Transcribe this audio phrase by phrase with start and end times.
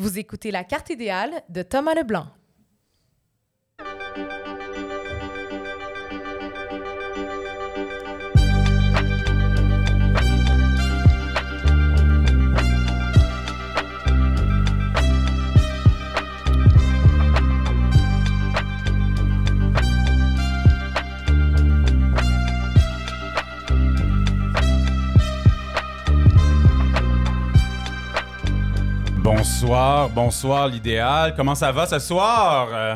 [0.00, 2.28] Vous écoutez La carte idéale de Thomas Leblanc.
[29.52, 31.34] Bonsoir, bonsoir l'idéal.
[31.36, 32.68] Comment ça va ce soir?
[32.72, 32.94] Euh,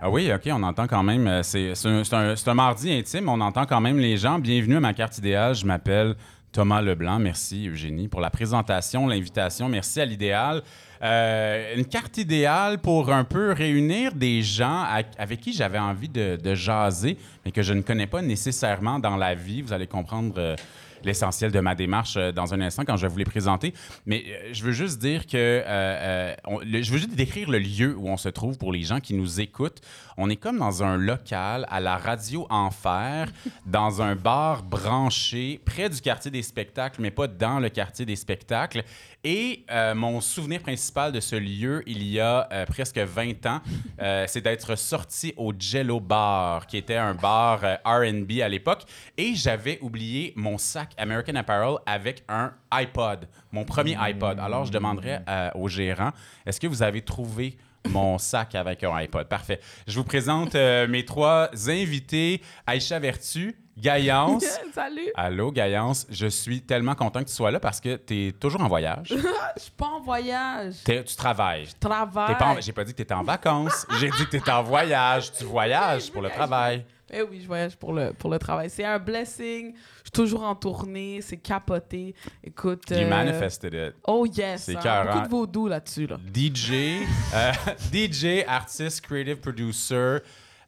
[0.00, 1.26] Ah oui, ok, on entend quand même.
[1.28, 4.38] euh, C'est un, mardi intime, on entend quand même les gens.
[4.38, 5.54] Bienvenue à ma carte idéale.
[5.54, 6.16] Je m'appelle
[6.52, 7.18] Thomas Leblanc.
[7.18, 9.68] Merci Eugénie pour la présentation, l'invitation.
[9.68, 10.62] Merci à l'idéal.
[11.02, 14.84] Euh, une carte idéale pour un peu réunir des gens
[15.18, 19.34] avec qui j'avais envie de, jaser, mais que je ne connais pas nécessairement dans la
[19.34, 19.60] vie.
[19.60, 20.56] Vous allez comprendre.
[21.04, 23.74] L'essentiel de ma démarche euh, dans un instant quand je vais vous les présenter.
[24.06, 28.08] Mais euh, je veux juste dire que euh, je veux juste décrire le lieu où
[28.08, 29.80] on se trouve pour les gens qui nous écoutent.
[30.16, 33.28] On est comme dans un local à la radio Enfer,
[33.66, 38.16] dans un bar branché près du quartier des spectacles, mais pas dans le quartier des
[38.16, 38.82] spectacles.
[39.24, 43.60] Et euh, mon souvenir principal de ce lieu, il y a euh, presque 20 ans,
[44.00, 48.82] euh, c'est d'être sorti au Jello Bar, qui était un bar RB à l'époque.
[49.16, 54.38] Et j'avais oublié mon sac American Apparel avec un iPod, mon premier iPod.
[54.40, 55.22] Alors, je demanderais
[55.54, 56.10] au gérant,
[56.46, 57.56] est-ce que vous avez trouvé
[57.88, 59.26] mon sac avec un iPod?
[59.28, 59.60] Parfait.
[59.86, 62.40] Je vous présente euh, mes trois invités.
[62.66, 64.44] Aïcha Vertu, Gaillance.
[64.74, 65.10] Salut!
[65.14, 66.06] Allô, Gaillance.
[66.10, 69.08] Je suis tellement content que tu sois là parce que tu es toujours en voyage.
[69.56, 70.74] Je suis pas en voyage.
[70.84, 71.66] T'es- tu travailles.
[71.66, 72.28] Je travaille.
[72.28, 73.86] T'es pas en- J'ai pas dit que tu étais en vacances.
[73.98, 75.32] J'ai dit que tu étais en voyage.
[75.32, 76.84] Tu voyages pour le travail.
[77.12, 78.70] Eh oui, je voyage pour le, pour le travail.
[78.70, 79.74] C'est un blessing.
[79.74, 81.20] Je suis toujours en tournée.
[81.20, 82.14] C'est capoté.
[82.42, 82.84] Écoute.
[82.90, 83.94] You euh, manifested it.
[84.06, 84.62] Oh yes.
[84.62, 85.04] C'est hein.
[85.04, 86.06] Beaucoup de vaudou là-dessus.
[86.06, 86.16] Là.
[86.34, 87.02] DJ,
[87.34, 87.52] euh,
[87.92, 90.18] DJ, artiste, creative producer,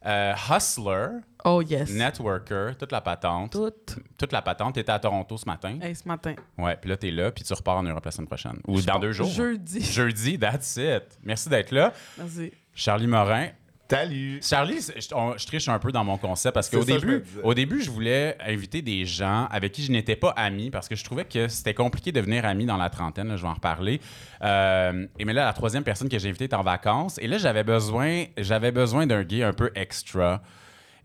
[0.05, 1.89] euh, hustler, Oh yes.
[1.91, 3.51] networker, toute la patente.
[3.51, 3.71] Tout.
[4.17, 4.75] Toute la patente.
[4.75, 5.79] T'étais à Toronto ce matin.
[5.81, 6.35] Hey, ce matin.
[6.59, 8.59] Ouais, puis là, t'es là, puis tu repars en Europe la semaine prochaine.
[8.67, 9.27] Ou dans deux jours.
[9.27, 9.81] Jeudi.
[9.81, 11.17] Jeudi, that's it.
[11.23, 11.91] Merci d'être là.
[12.17, 12.51] Merci.
[12.73, 13.47] Charlie Morin,
[13.89, 14.39] Salut!
[14.41, 17.81] Charlie, je, on- je triche un peu dans mon concept parce qu'au début, au début,
[17.83, 21.25] je voulais inviter des gens avec qui je n'étais pas ami parce que je trouvais
[21.25, 23.27] que c'était compliqué de devenir ami dans la trentaine.
[23.27, 24.01] là, je vais en reparler.
[24.41, 27.19] Euh, et mais là, la troisième personne que j'ai invitée est en vacances.
[27.21, 30.41] Et là, j'avais besoin, j'avais besoin d'un gay un peu extra.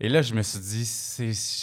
[0.03, 1.15] Et là, je me suis dit,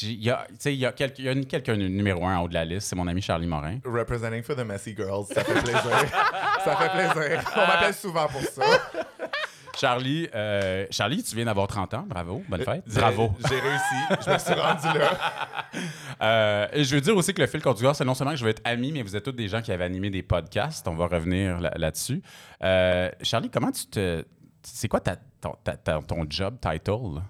[0.04, 3.08] il y a, y a, quelqu'un- numéro un en haut de la liste, c'est mon
[3.08, 3.80] ami Charlie Morin.
[3.84, 5.82] Representing for the messy girls, ça fait plaisir.
[6.64, 7.42] ça fait plaisir.
[7.56, 8.62] On m'appelle souvent pour ça.
[9.80, 12.82] Charlie, euh, Charlie, tu viens d'avoir 30 ans, bravo, bonne fête.
[12.86, 13.32] J'ai- Bravo.
[13.48, 14.22] J'ai réussi.
[14.26, 15.10] Je me suis rendu là.
[16.20, 18.44] Euh, et je veux dire aussi que le fil conducteur, c'est non seulement que je
[18.44, 20.88] veux être ami, mais vous êtes tous des gens qui avaient animé des podcasts.
[20.88, 22.22] On va revenir là- là-dessus.
[22.64, 24.24] Euh, Charlie, comment tu te.
[24.62, 27.14] C'est quoi ta, ton, ta- ta- ton job title?
[27.14, 27.22] là?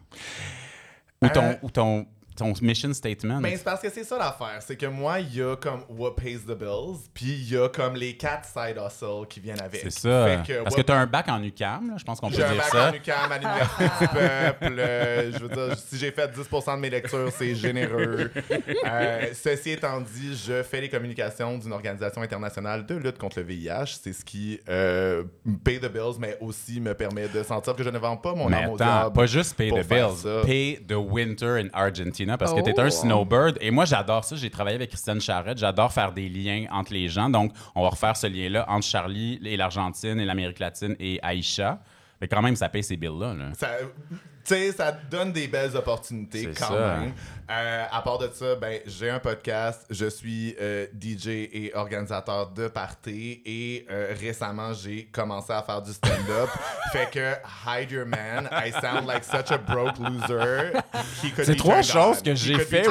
[1.22, 2.06] Ou ton, Euh, ou ton,
[2.38, 3.40] ton mission statement?
[3.40, 4.60] Mais c'est parce que c'est ça l'affaire.
[4.60, 7.68] C'est que moi, il y a comme What Pays the Bills, puis il y a
[7.68, 9.80] comme les quatre side hustle qui viennent avec.
[9.82, 10.26] c'est ça.
[10.26, 12.30] Fait que Parce what- que tu as un bac en UCAM, là, je pense qu'on
[12.30, 12.90] peut J'ai un dire bac ça.
[12.90, 14.74] en UQAM à l'Université du Peuple.
[14.78, 18.30] Euh, je veux dire, si j'ai fait 10% de mes lectures, c'est généreux.
[18.86, 23.44] Euh, ceci étant dit, je fais les communications d'une organisation internationale de lutte contre le
[23.46, 23.98] VIH.
[24.02, 25.24] C'est ce qui euh,
[25.64, 28.48] paye the bills, mais aussi me permet de sentir que je ne vends pas mon
[28.48, 30.42] Mais âme attends, diable pas juste pay the bills, ça.
[30.44, 32.62] pay the winter in Argentina parce que Oh.
[32.62, 33.56] t'es un snowbird.
[33.60, 34.36] Et moi, j'adore ça.
[34.36, 35.58] J'ai travaillé avec Christiane Charrette.
[35.58, 37.30] J'adore faire des liens entre les gens.
[37.30, 41.80] Donc, on va refaire ce lien-là entre Charlie et l'Argentine et l'Amérique latine et Aïcha.
[42.20, 43.32] Mais quand même, ça paye ces bills-là.
[43.34, 43.44] là.
[43.54, 43.68] Ça,
[44.54, 46.98] sais, ça donne des belles opportunités quand ça.
[46.98, 47.12] même.
[47.50, 52.50] Euh, à part de ça, ben, j'ai un podcast, je suis euh, DJ et organisateur
[52.50, 56.50] de party et euh, récemment, j'ai commencé à faire du stand-up.
[56.92, 57.32] fait que,
[57.66, 60.72] hide your man, I sound like such a broke loser.
[61.24, 62.24] He could C'est trois choses on.
[62.24, 62.84] que j'ai fait.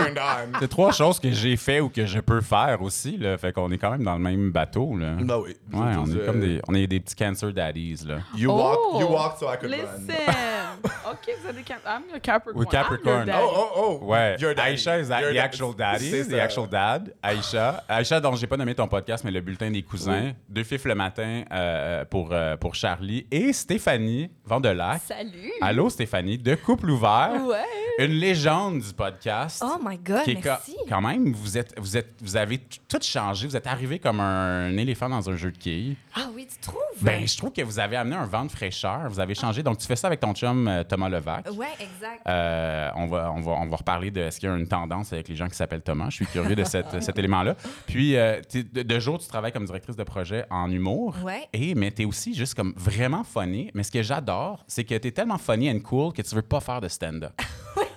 [0.59, 3.15] C'est trois choses que j'ai fait ou que je peux faire aussi.
[3.17, 3.37] Là.
[3.37, 4.97] Fait qu'on est quand même dans le même bateau.
[4.97, 5.17] Là.
[5.19, 5.55] Ben oui.
[5.71, 8.05] Ouais, on est comme des, on est des petits cancer daddies.
[8.07, 8.17] Là.
[8.35, 8.99] You walk, Oh!
[8.99, 9.77] you walk so I could run.
[9.77, 10.33] Listen.
[11.11, 12.65] OK, vous êtes des Cap- I'm your Capricorn.
[12.65, 13.21] Ou Capricorn.
[13.21, 13.47] I'm your daddy.
[13.55, 14.05] Oh, oh, oh.
[14.05, 14.71] Ouais, Your daddy.
[14.75, 16.43] Aïcha is that Your the da- actual daddy, C'est the ça.
[16.43, 17.13] actual dad.
[17.23, 17.83] Aïcha.
[17.87, 20.33] Aïcha, dont j'ai pas nommé ton podcast, mais le bulletin des cousins.
[20.49, 23.25] Deux fifs le matin euh, pour, euh, pour Charlie.
[23.31, 25.01] Et Stéphanie Vandelac.
[25.05, 25.51] Salut!
[25.61, 27.31] Allô, Stéphanie, de Couple Ouvert.
[27.45, 28.05] Ouais!
[28.05, 29.63] Une légende du podcast.
[29.65, 30.75] Oh my God, qui est ca- merci!
[30.87, 33.47] quand même, vous, êtes, vous, êtes, vous avez t- tout changé.
[33.47, 35.95] Vous êtes arrivé comme un éléphant dans un jeu de quilles.
[36.15, 36.77] Ah oui, tu trouves?
[37.01, 39.01] Ben, je trouve que vous avez amené un vent de fraîcheur.
[39.09, 39.63] Vous avez changé.
[39.63, 41.09] Donc, tu fais ça avec ton chum euh, Thomas Thomas
[41.55, 42.21] Ouais, exact.
[42.27, 45.13] Euh, on, va, on, va, on va reparler de est-ce qu'il y a une tendance
[45.13, 46.07] avec les gens qui s'appellent Thomas.
[46.09, 47.55] Je suis curieux de cette- cet élément-là.
[47.85, 51.15] Puis, euh, de, de jour, tu travailles comme directrice de projet en humour.
[51.23, 51.47] Ouais.
[51.53, 53.71] Et, mais tu es aussi juste comme vraiment funny.
[53.73, 56.41] Mais ce que j'adore, c'est que tu es tellement funny and cool que tu veux
[56.41, 57.33] pas faire de stand-up.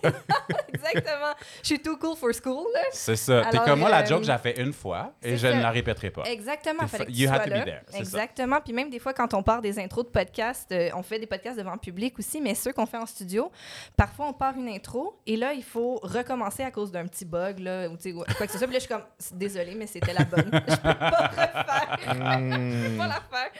[0.74, 1.34] Exactement.
[1.62, 2.66] Je suis too cool for school.
[2.92, 3.42] C'est ça.
[3.50, 6.10] T'es comme moi, la euh, joke, j'ai fait une fois et je ne la répéterai
[6.10, 6.22] pas.
[6.24, 6.86] Exactement.
[6.86, 7.98] Fallait que you tu sois to be there, ça.
[7.98, 8.60] Exactement.
[8.60, 11.26] Puis même des fois, quand on part des intros de podcasts, euh, on fait des
[11.26, 13.50] podcasts devant le public aussi, mais ceux qu'on fait en studio,
[13.96, 17.58] parfois on part une intro et là, il faut recommencer à cause d'un petit bug,
[17.60, 18.66] là, ou quoi que ce soit.
[18.66, 20.50] Puis là, je suis comme, désolée, mais c'était la bonne.
[20.52, 21.98] je peux pas refaire.
[22.00, 23.50] je peux pas la faire.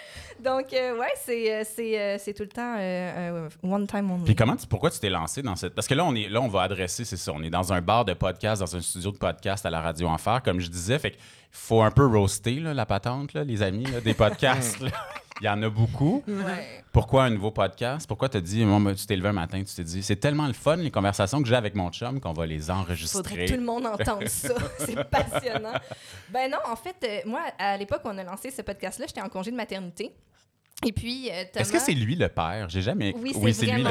[0.41, 4.25] Donc, euh, ouais, c'est, euh, c'est, c'est tout le temps euh, euh, one time only.
[4.25, 5.75] Puis comment tu, pourquoi tu t'es lancé dans cette...
[5.75, 7.81] Parce que là, on, est, là, on va adresser, c'est ça, on est dans un
[7.81, 10.99] bar de podcast, dans un studio de podcast à la Radio Enfer, comme je disais.
[10.99, 14.81] Fait qu'il faut un peu roaster là, la patente, là, les amis, là, des podcasts.
[14.81, 14.91] là.
[15.41, 16.23] Il y en a beaucoup.
[16.29, 16.85] Ouais.
[16.93, 18.07] Pourquoi un nouveau podcast?
[18.07, 20.53] Pourquoi tu dit, moi, tu t'es levé un matin, tu t'es dit, c'est tellement le
[20.53, 23.47] fun, les conversations que j'ai avec mon chum, qu'on va les Faudrait enregistrer.
[23.47, 24.55] que tout le monde entende ça.
[24.79, 25.73] c'est passionnant.
[26.29, 29.31] Ben non, en fait, euh, moi, à l'époque, on a lancé ce podcast-là, j'étais en
[29.31, 30.13] congé de maternité.
[30.87, 31.63] Et puis, euh, Thomas...
[31.63, 32.67] Est-ce que c'est lui le père?
[32.71, 33.13] J'ai jamais...
[33.17, 33.91] Oui, c'est lui le...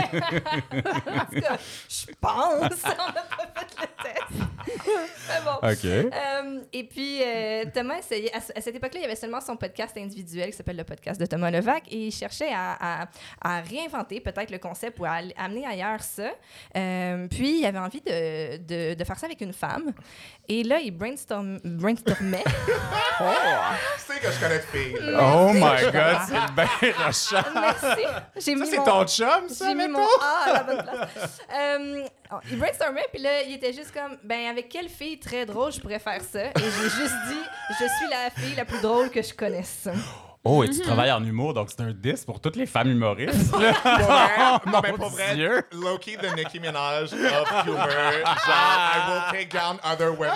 [0.00, 1.56] En tout cas,
[1.88, 2.84] je pense.
[2.84, 4.46] On n'a pas fait le test.
[5.28, 5.68] Mais bon.
[5.68, 5.84] OK.
[5.84, 9.40] Euh, et puis, euh, Thomas essayait, à, ce- à cette époque-là, il y avait seulement
[9.40, 13.08] son podcast individuel qui s'appelle le podcast de Thomas Levac et il cherchait à, à-
[13.42, 16.30] à réinventer peut-être le concept ou à amener ailleurs ça.
[16.76, 19.92] Euh, puis, il avait envie de, de- de faire ça avec une femme.
[20.48, 22.44] Et là, il brainstorm, brainstormait.
[23.20, 23.26] Tu
[24.14, 24.96] sais que je connais de filles.
[25.20, 27.50] Oh my God, c'est bien rochant.
[27.54, 28.02] Merci.
[28.36, 30.82] J'ai Ça, mis c'est mon- ton chum, ça, J'ai mis mon A à la bonne
[30.82, 31.38] place.
[31.54, 32.04] Euh,
[32.50, 35.80] il brainstormait, puis là, il était juste comme, ben, avec quelle fille très drôle je
[35.80, 36.44] pourrais faire ça?
[36.44, 39.88] Et j'ai juste dit, je suis la fille la plus drôle que je connaisse.
[40.42, 43.52] Oh, et tu travailles en humour, donc c'est un 10 pour toutes les femmes humoristes.
[43.58, 43.72] là.
[43.82, 45.36] Vrai, non, mais pour vrai.
[45.72, 47.90] Loki the Nicki Minaj of humor.
[47.90, 50.30] Genre, I will take down other women.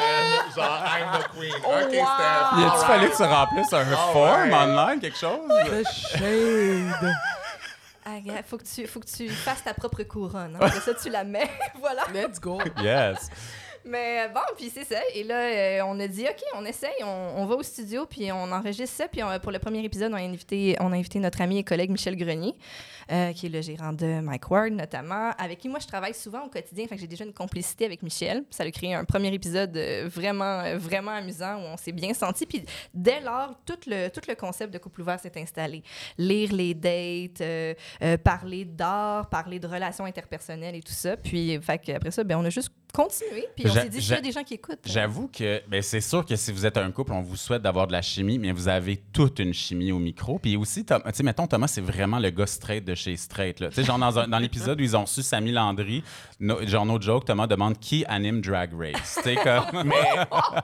[0.54, 1.54] Genre, I'm the queen.
[1.54, 1.96] ok, Steph.
[1.96, 2.86] Y a-tu alright.
[2.86, 5.48] fallu que tu remplisses un Ah form online, quelque chose?
[5.48, 7.14] The shade.
[8.06, 10.56] Ah, faut que tu, faut que tu fasses ta propre couronne.
[10.60, 11.50] Après ça, tu la mets.
[11.80, 12.02] voilà.
[12.12, 12.58] Let's go.
[12.82, 13.30] Yes.
[13.86, 15.00] Mais bon, puis c'est ça.
[15.14, 18.50] Et là, euh, on a dit, OK, on essaye, on, va au studio, puis on
[18.50, 19.08] enregistre ça.
[19.08, 21.90] Puis pour le premier épisode, on a invité, on a invité notre ami et collègue
[21.90, 22.54] Michel Grenier,
[23.10, 26.44] euh, qui est le gérant de Mike Ward, notamment, avec qui moi, je travaille souvent
[26.44, 26.86] au quotidien.
[26.86, 28.44] Fait que j'ai déjà une complicité avec Michel.
[28.50, 32.14] Ça a créé un premier épisode euh, vraiment, euh, vraiment amusant où on s'est bien
[32.14, 32.46] senti.
[32.46, 35.82] Puis dès lors, tout le, tout le concept de couple ouvert s'est installé.
[36.18, 41.16] Lire les dates, euh, euh, parler d'art, parler de relations interpersonnelles et tout ça.
[41.16, 43.46] Puis, fait que après ça, ben, on a juste continué.
[43.56, 44.84] Puis on s'est dit, s'il y a des gens qui écoutent.
[44.84, 47.86] J'avoue que ben, c'est sûr que si vous êtes un couple, on vous souhaite d'avoir
[47.86, 50.38] de la chimie, mais vous avez toute une chimie au micro.
[50.38, 53.60] Puis aussi, tu sais, mettons, Thomas, c'est vraiment le gars straight de chez Straight.
[53.60, 53.68] là.
[53.68, 56.02] Tu sais, genre dans, un- dans l'épisode où ils ont su Samy Landry,
[56.40, 59.18] no- genre no joke, Thomas demande qui anime Drag Race.
[59.22, 59.82] Tu sais, comme...
[59.84, 59.94] Mais,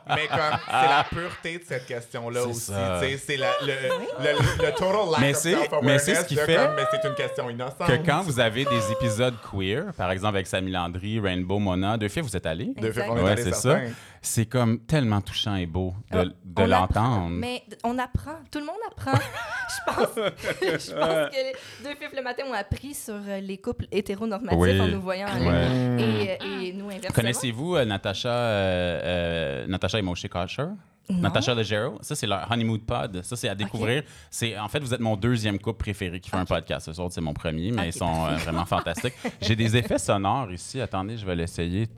[0.08, 2.60] mais comme, c'est la pureté de cette question-là aussi.
[2.72, 2.98] ça.
[3.02, 6.56] tu sais, C'est le, le, le total lack Mais of mais c'est ce qui fait
[6.56, 7.86] comme, mais c'est une question innocente.
[7.86, 12.08] que quand vous avez des épisodes queer, par exemple avec Samy Landry, Rainbow, Mona, deux
[12.08, 12.72] filles, vous êtes allés?
[12.76, 13.78] De fait, on est Ouais, allé c'est ça.
[14.22, 17.30] C'est comme tellement touchant et beau de, Ah, de On apprend, l'entendre.
[17.30, 18.34] Mais on apprend.
[18.50, 19.12] Tout le monde apprend.
[19.16, 20.08] je pense,
[20.60, 24.58] je pense que les deux filles le matin ont appris sur euh, les couples hétéronormatifs
[24.58, 24.80] Oui.
[24.80, 25.26] en nous voyant.
[25.26, 26.02] Ouais.
[26.02, 27.14] Et, euh, et nous inversement.
[27.14, 30.66] Connaissez-vous euh, Natasha, euh, euh, Natasha et Moshe Kasher?
[31.10, 31.18] Non.
[31.18, 33.22] Natasha Leggero, ça c'est leur Honeymoon Pod.
[33.22, 34.02] Ça c'est à découvrir.
[34.30, 36.86] C'est en fait vous êtes mon deuxième couple préféré qui fait un podcast.
[36.86, 39.14] Ce soir c'est mon premier, mais ils sont euh, vraiment fantastiques.
[39.40, 40.80] J'ai des effets sonores ici.
[40.80, 41.88] Attendez, je vais l'essayer.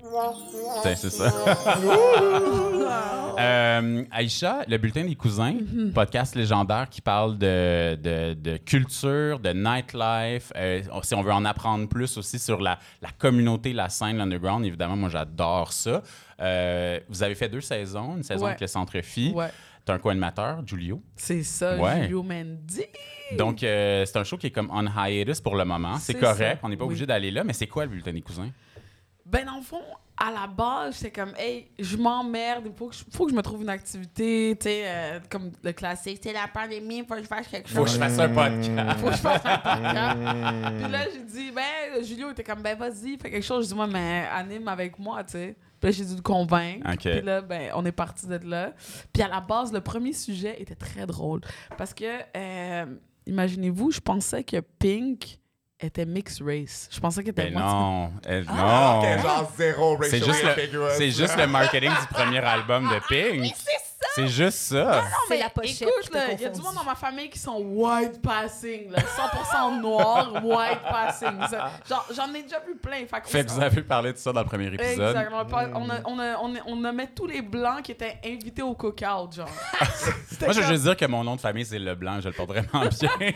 [0.82, 1.32] C'est ça.
[3.38, 5.54] Euh, Aïcha, le bulletin des cousins,
[5.94, 10.52] podcast légendaire qui parle de, de, de culture, de nightlife.
[10.54, 14.66] Euh, si on veut en apprendre plus aussi sur la, la communauté, la scène, l'underground,
[14.66, 16.02] évidemment, moi j'adore ça.
[16.42, 18.50] Euh, vous avez fait deux saisons, une saison Ouais.
[18.50, 19.32] avec le Centre Phi.
[19.34, 19.48] Ouais.
[19.84, 21.02] T'as un co-animateur, Julio.
[21.16, 22.02] C'est ça, Ouais.
[22.04, 22.84] Julio Mendy.
[23.36, 25.96] Donc, euh, c'est un show qui est comme on hiatus pour le moment.
[25.98, 26.90] C'est correct, ça, on n'est pas oui.
[26.90, 28.50] obligé d'aller là, mais c'est quoi le bulletin des cousins?
[29.24, 29.80] Ben, dans le fond,
[30.16, 33.36] à la base, c'est comme, hey, je m'emmerde, il faut que, je, faut que je
[33.36, 37.14] me trouve une activité, tu sais, euh, comme le classique, c'est la pandémie, il faut
[37.14, 37.76] que je fasse quelque chose.
[37.78, 39.00] Faut que je fasse un podcast.
[39.00, 40.18] Faut que je fasse un podcast.
[40.82, 43.64] Puis là, j'ai dit, ben, Julio était comme, ben, vas-y, fais quelque chose.
[43.64, 45.56] Je dis, moi, mais anime avec moi, tu sais.
[45.82, 46.88] Puis là, j'ai dû le convaincre.
[46.88, 47.00] Ok.
[47.00, 48.72] Puis là, ben, on est parti d'être là.
[49.12, 51.40] Puis à la base, le premier sujet était très drôle.
[51.76, 52.04] Parce que,
[52.36, 52.86] euh,
[53.26, 55.40] imaginez-vous, je pensais que Pink
[55.80, 56.88] était mixed race.
[56.92, 59.22] Je pensais qu'elle était Ben non, elle- Ah, non.
[59.22, 60.88] genre zéro C'est juste, le, ambiguous.
[60.96, 63.52] c'est juste le marketing du premier album de Pink.
[63.56, 63.81] C'est ça!
[64.14, 65.04] C'est juste ça.
[65.28, 68.20] C'est la pochette Écoute, il y a du monde dans ma famille qui sont white
[68.20, 71.30] passing, là, 100% noir, white passing.
[72.14, 73.04] J'en ai déjà vu plein.
[73.06, 75.16] Fait, que vous avez parlé de ça dans le premier épisode.
[75.16, 75.30] Exact.
[75.32, 77.92] On, a pas- on, a- on, a- on, a- on nommait tous les blancs qui
[77.92, 79.48] étaient invités au cookout, genre.
[80.42, 82.20] Moi, je veux juste dire que mon nom de famille, c'est Leblanc.
[82.20, 83.10] Je le porte vraiment bien.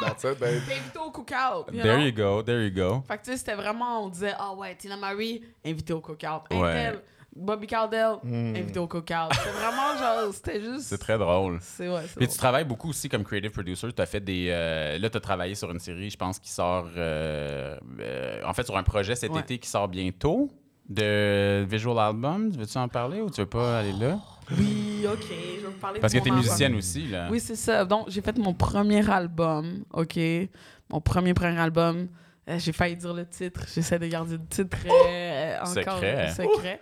[0.00, 0.60] That's it, babe.
[0.66, 1.66] T'es invité au cookout.
[1.72, 2.04] you There know?
[2.06, 3.02] you go, there you go.
[3.06, 6.42] Fait que tu sais, c'était vraiment, on disait, ah ouais, Tina Marie, invité au cookout.
[6.52, 6.92] Ouais.
[7.36, 9.32] Bobby Caldell, invité au cookout.
[9.32, 10.82] C'était vraiment genre, c'était juste.
[10.86, 11.58] C'est très drôle.
[11.60, 12.28] C'est ouais, c'est Puis drôle.
[12.28, 13.88] tu travailles beaucoup aussi comme creative producer.
[13.92, 14.48] Tu as fait des.
[14.50, 16.88] euh, là, tu as travaillé sur une série, je pense, qui sort.
[16.96, 19.40] euh, euh, en fait, sur un projet cet Ouais.
[19.40, 20.48] été qui sort bientôt
[20.88, 22.50] de Visual Album.
[22.50, 24.18] Veux-tu en parler ou tu veux pas aller là?
[24.58, 26.38] Oui, ok, je vais vous parler Parce de que t'es enfant.
[26.40, 27.28] musicienne aussi, là.
[27.30, 27.86] Oui, c'est ça.
[27.86, 30.18] Donc, j'ai fait mon premier album, OK?
[30.90, 32.08] Mon premier premier album.
[32.46, 33.62] J'ai failli dire le titre.
[33.74, 36.30] J'essaie de garder le titre euh, encore Secret.
[36.32, 36.80] secret.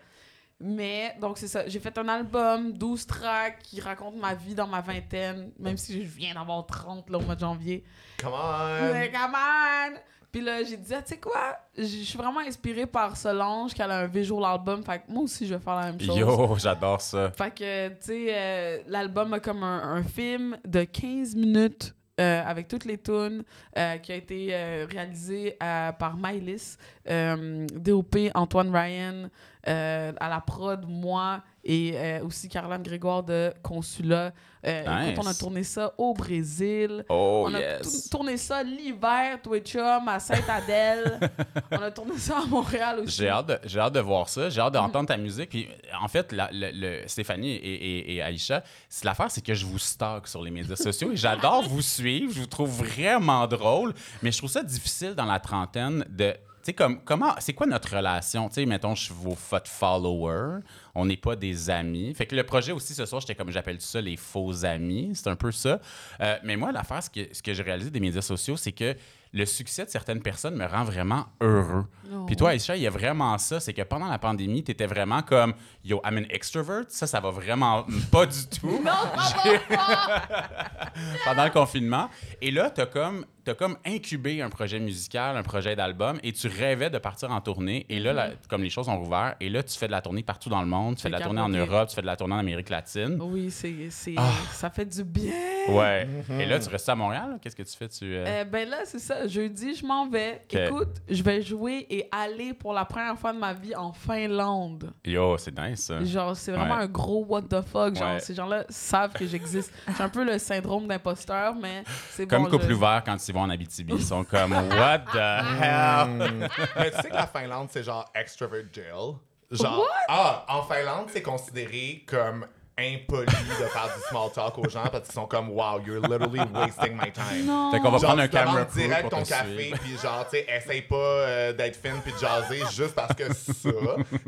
[0.62, 1.66] Mais, donc, c'est ça.
[1.66, 6.02] J'ai fait un album, 12 tracks, qui raconte ma vie dans ma vingtaine, même si
[6.02, 7.84] je viens d'avoir 30 là, au mois de janvier.
[8.18, 8.92] Come on.
[8.92, 9.98] Mais come on!
[10.32, 11.58] Puis là, j'ai dit, Ah, tu sais quoi?
[11.76, 14.82] Je suis vraiment inspirée par Solange, qui a un visual album.
[14.82, 16.16] Fait que moi aussi, je vais faire la même chose.
[16.16, 17.30] Yo, j'adore ça.
[17.32, 22.42] Fait que, tu sais, euh, l'album a comme un, un film de 15 minutes euh,
[22.46, 23.42] avec toutes les tunes
[23.76, 26.76] euh, qui a été réalisé par Mylis,
[27.06, 29.28] DOP Antoine Ryan,
[29.68, 34.32] euh, à la prod, moi et euh, aussi Caroline Grégoire de Consulat.
[34.66, 35.10] Euh, Nice.
[35.12, 37.04] Écoute, on a tourné ça au Brésil.
[37.08, 38.08] Oh, on a yes.
[38.10, 41.20] tourné ça l'hiver, toi et chum, à Sainte-Adèle.
[41.70, 43.18] on a tourné ça à Montréal aussi.
[43.18, 44.50] J'ai hâte, de, j'ai hâte de voir ça.
[44.50, 45.50] J'ai hâte d'entendre ta musique.
[45.50, 45.68] Puis,
[46.00, 49.64] en fait, la- le, le- Stéphanie et, et, et Aïcha, c'est l'affaire, c'est que je
[49.64, 52.32] vous stocke sur les médias sociaux et j'adore vous suivre.
[52.34, 56.34] Je vous trouve vraiment drôle, mais je trouve ça difficile dans la trentaine de.
[56.62, 58.48] Tu sais, comme, comment, c'est quoi notre relation?
[58.48, 60.60] Tu sais, mettons, je suis vos faux followers.
[60.94, 62.14] On n'est pas des amis.
[62.14, 65.10] Fait que le projet aussi, ce soir, j'étais comme, j'appelle ça les faux amis.
[65.14, 65.80] C'est un peu ça.
[66.20, 68.94] Euh, mais moi, l'affaire, ce que, ce que j'ai réalisé des médias sociaux, c'est que
[69.32, 71.86] le succès de certaines personnes me rend vraiment heureux.
[72.12, 72.26] Oh.
[72.26, 74.86] Puis toi, Aïcha, il y a vraiment ça, c'est que pendant la pandémie, tu étais
[74.86, 75.54] vraiment comme
[75.84, 76.84] Yo, I'm an extrovert.
[76.88, 78.84] Ça, ça va vraiment pas du tout.
[81.24, 82.10] pendant le confinement.
[82.40, 86.32] Et là, tu as comme, t'as comme incubé un projet musical, un projet d'album, et
[86.32, 87.86] tu rêvais de partir en tournée.
[87.88, 90.22] Et là, la- comme les choses ont rouvert, et là, tu fais de la tournée
[90.22, 90.96] partout dans le monde.
[90.96, 91.48] Tu fais de la tournée en.
[91.48, 93.18] Europe, tu fais de la tournée en Amérique latine.
[93.20, 93.74] Oui, c'est,
[94.16, 94.30] Ah.
[94.52, 95.32] ça fait du bien.
[95.68, 96.08] Ouais.
[96.40, 97.38] Et là, tu restes à Montréal?
[97.40, 97.88] Qu'est-ce que tu fais?
[97.88, 99.26] Tu, euh, Euh, ben là, c'est ça.
[99.26, 100.42] Jeudi, je m'en vais.
[100.50, 104.92] Écoute, je vais jouer et aller pour la première fois de ma vie en Finlande.
[105.04, 106.02] Yo, c'est nice, ça.
[106.04, 106.82] Genre, c'est vraiment Ouais.
[106.82, 107.94] un gros what the fuck.
[107.96, 108.20] Genre, Ouais.
[108.20, 109.72] ces gens-là savent que j'existe.
[109.96, 112.50] J'ai un peu le syndrome d'imposteur, mais c'est Comme bon.
[112.50, 113.94] couple je- ouvert quand ils vont en Abitibi.
[113.94, 116.06] Ils sont comme What the hell?
[116.06, 116.48] Mm.
[116.76, 119.14] Mais tu sais que la Finlande, c'est genre extrovert jail.
[119.50, 122.46] Genre, ah, en Finlande, c'est considéré comme
[122.78, 126.40] impoli de faire du small talk aux gens parce qu'ils sont comme, wow, you're literally
[126.54, 127.44] wasting my time.
[127.46, 127.70] Non.
[127.70, 130.26] Fait qu'on va Genre, prendre un camera crew direct pour ton te café, puis genre,
[130.30, 133.70] tu sais, essaye pas euh, d'être fine puis de jaser juste parce que ça,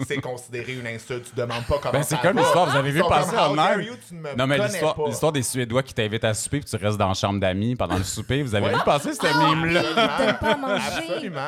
[0.07, 1.31] c'est considéré une insulte.
[1.31, 4.37] Tu demandes pas comment Ben, c'est ça comme l'histoire, vous avez vu passer en me
[4.37, 5.07] Non, mais l'histoire, pas.
[5.07, 7.97] l'histoire des Suédois qui t'invitent à souper puis tu restes dans la chambre d'amis pendant
[7.97, 8.43] le souper.
[8.43, 9.81] Vous avez vu passer ce mime-là?
[9.81, 10.35] Absolument.
[10.41, 10.85] pas à manger.
[10.99, 11.41] Absolument.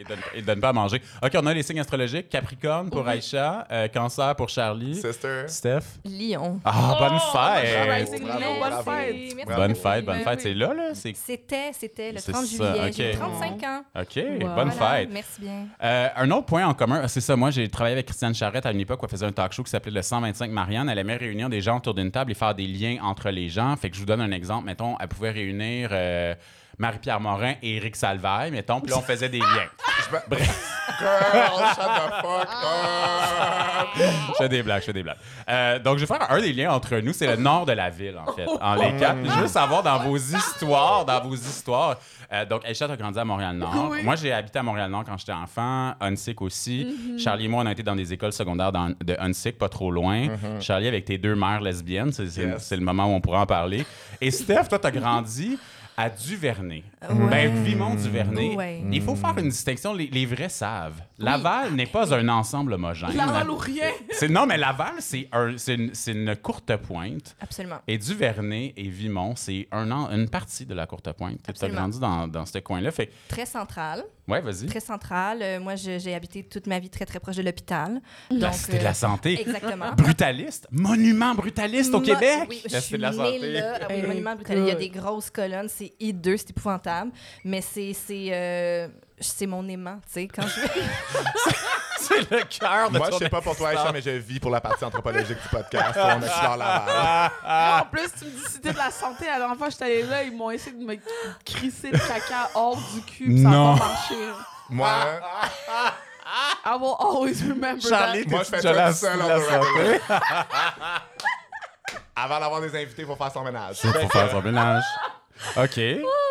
[0.00, 1.02] Il donne, il donne pas à manger.
[1.22, 2.28] OK, on a les signes astrologiques.
[2.28, 4.94] Capricorne pour Aïcha, euh, Cancer pour Charlie.
[4.94, 5.42] Sister.
[5.48, 5.80] Steph.
[6.04, 6.60] Lion.
[6.64, 8.22] Ah, bonne Oh, fête!
[8.22, 8.90] Bravo, bonne bravo.
[8.90, 9.16] fête!
[9.36, 10.40] Merci Bonne fête, bonne Ben fête.
[10.40, 10.90] C'est là, là?
[10.94, 11.16] C'est...
[11.16, 12.86] C'était, c'était le C'est 30 ça, juillet.
[12.88, 12.94] ok.
[12.96, 13.82] J'ai 35 ans.
[14.00, 14.38] OK, Wow.
[14.54, 15.08] bonne Voilà, fête.
[15.12, 15.66] Merci bien.
[15.82, 17.34] Euh, un autre point en commun, c'est ça.
[17.34, 19.64] Moi, j'ai travaillé avec Christiane Charrette à une époque où elle faisait un talk show
[19.64, 20.88] qui s'appelait le 125 Marianne.
[20.88, 23.74] Elle aimait réunir des gens autour d'une table et faire des liens entre les gens.
[23.76, 24.64] Fait que je vous donne un exemple.
[24.66, 26.34] Mettons, elle pouvait réunir euh,
[26.78, 28.80] Marie-Pierre Morin et Éric Salvaille, mettons.
[28.80, 29.68] Puis là, on faisait des liens.
[31.00, 33.88] Girl, shut the fuck up.
[34.28, 35.16] Je fais des blagues, je fais des blagues.
[35.48, 37.12] Euh, donc, je vais faire un des liens entre nous.
[37.12, 39.20] C'est le nord de la ville, en fait, en les quatre.
[39.22, 41.96] Puis je veux savoir dans vos histoires, dans vos histoires.
[42.32, 43.88] Euh, donc, Aïcha a grandi à Montréal-Nord.
[43.90, 44.02] Oui.
[44.02, 45.94] Moi, j'ai habité à Montréal-Nord quand j'étais enfant.
[46.00, 47.16] Hunsick aussi.
[47.18, 49.90] Charlie et moi, on a été dans des écoles secondaires dans- de Hunsick, pas trop
[49.90, 50.26] loin.
[50.60, 52.62] Charlie, avec tes deux mères lesbiennes, c'est c'est- Yes.
[52.66, 53.84] c'est le moment où on pourra en parler.
[54.20, 55.58] Et Steph, toi, t'as grandi
[55.98, 56.84] à Duvernay.
[57.02, 57.28] Ouais.
[57.30, 58.54] Ben, Vimont-Duvernay.
[58.54, 58.82] Ouais.
[58.92, 59.92] Il faut faire une distinction.
[59.94, 61.00] Les, les vrais savent.
[61.18, 63.16] Laval n'est pas un ensemble homogène.
[63.16, 63.90] Laval ou rien!
[64.12, 67.34] C'est- non, mais Laval, c'est un, c'est une, c'est une courte pointe.
[67.40, 67.78] Absolument.
[67.88, 71.38] Et Duvernay et Vimont, c'est un an, une partie de la courte pointe.
[71.42, 72.90] Tu as grandi dans, dans ce coin-là.
[72.92, 74.04] Fait Très central.
[74.28, 74.66] ouais, vas-y.
[74.66, 75.40] Très central.
[75.42, 78.00] Euh, moi, je- j'ai habité toute ma vie très, très proche de l'hôpital.
[78.30, 79.40] La Donc, cité de euh, la santé.
[79.40, 79.92] Exactement.
[79.96, 80.68] Brutaliste.
[80.70, 82.46] Monument brutaliste au Mo- Québec.
[82.48, 83.38] Oui, la je cité suis de la santé.
[83.52, 83.78] là.
[83.82, 84.58] Ah oui, monument brutal.
[84.58, 87.10] Il y a des grosses colonnes, c'est hideux, c'est épouvantable.
[87.44, 88.88] Mais c'est c'est euh,
[89.20, 90.28] c'est mon aimant, tu sais.
[90.28, 90.60] Quand je
[92.00, 93.68] c'est le cœur de Moi, je sais pas pour toi.
[93.70, 95.94] Aïcha, mais je vis pour la partie anthropologique du podcast.
[95.96, 97.30] On a Fleur Laval.
[97.44, 99.26] Moi, en plus, tu me dis cité de la santé.
[99.26, 100.96] La dernière fois que j'étais allée là, ils m'ont essayé de me
[101.44, 103.24] crisser le caca hors du cul.
[103.24, 103.74] puis Ça Non.
[103.74, 104.14] a pas marché.
[104.70, 104.88] Moi,
[106.64, 108.30] I will always remember Charlie, that.
[108.30, 110.00] Moi, je fais la- tout seul, la santé?
[112.14, 113.80] avant d'avoir des invités, il faut faire son ménage.
[113.80, 114.82] Pour faire son ménage.
[115.56, 115.80] OK.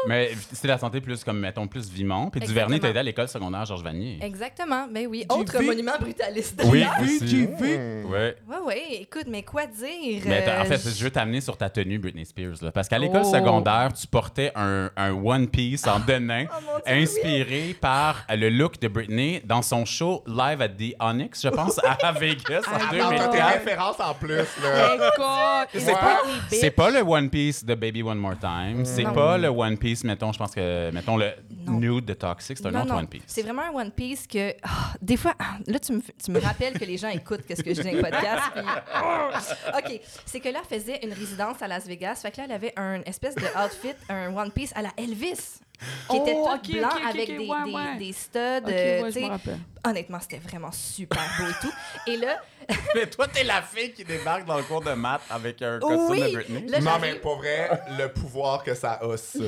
[0.08, 2.30] Mais c'était la santé plus comme, mettons, plus Vimont.
[2.30, 2.80] Puis Duvernay, Exactement.
[2.82, 4.20] t'as aidé à l'école secondaire Georges Vanier.
[4.22, 5.26] Exactement, ben oui.
[5.30, 6.62] Autre vu- monument brutaliste.
[6.66, 6.84] Oui.
[6.84, 8.06] Hmm.
[8.12, 8.36] Ouais.
[8.48, 10.22] Ouais, ouais, écoute, mais quoi dire?
[10.26, 12.56] Mais en fait, Euh, je veux t'amener sur ta tenue Britney Spears.
[12.62, 13.32] Là, parce qu'à l'école Oh.
[13.34, 18.88] secondaire, tu portais un, un One Piece en denain, Oh inspiré par le look de
[18.88, 22.90] Britney dans son show live à The Onyx, je pense, à Vegas en Ah, Attends,
[22.90, 23.54] t'as tes 2004.
[23.60, 24.96] références en plus, là.
[24.96, 25.82] Écoute,
[26.52, 28.86] C'est pas, pas le One Piece de Baby One More Time.
[29.04, 31.32] C'est pas le One Piece, mettons, je pense que, mettons, le
[31.66, 31.74] Non.
[31.80, 33.24] nude de Toxic, c'est un Non, autre non, One Piece.
[33.28, 34.54] C'est vraiment un One Piece que.
[34.64, 37.64] ah, des fois, ah, là, tu me, tu me rappelles que les gens écoutent qu'est-ce
[37.64, 38.44] que je dis dans le podcast.
[38.54, 38.64] puis,
[38.94, 39.30] ah.
[39.78, 40.02] OK.
[40.26, 42.20] C'est que là, elle faisait une résidence à Las Vegas.
[42.22, 45.60] Fait que là, elle avait un espèce de outfit, un One Piece à la Elvis.
[46.10, 47.98] Qui était Oh, tout blanc avec des, ouais, des, ouais.
[48.00, 48.40] des studs.
[48.68, 49.12] Euh,
[49.86, 51.74] honnêtement, c'était vraiment super beau et tout.
[52.08, 52.42] Et là,
[52.96, 56.10] Mais toi, t'es la fille qui débarque dans le cours de maths avec un costume
[56.10, 56.68] oui, de Britney.
[56.68, 59.40] là, Non, mais pour vrai, le pouvoir que ça a, ça.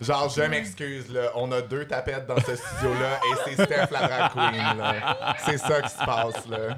[0.00, 1.32] Genre, je m'excuse, là.
[1.34, 5.36] On a deux tapettes dans ce studio-là et c'est Steph la drag queen, là.
[5.44, 6.76] C'est ça qui se passe, là.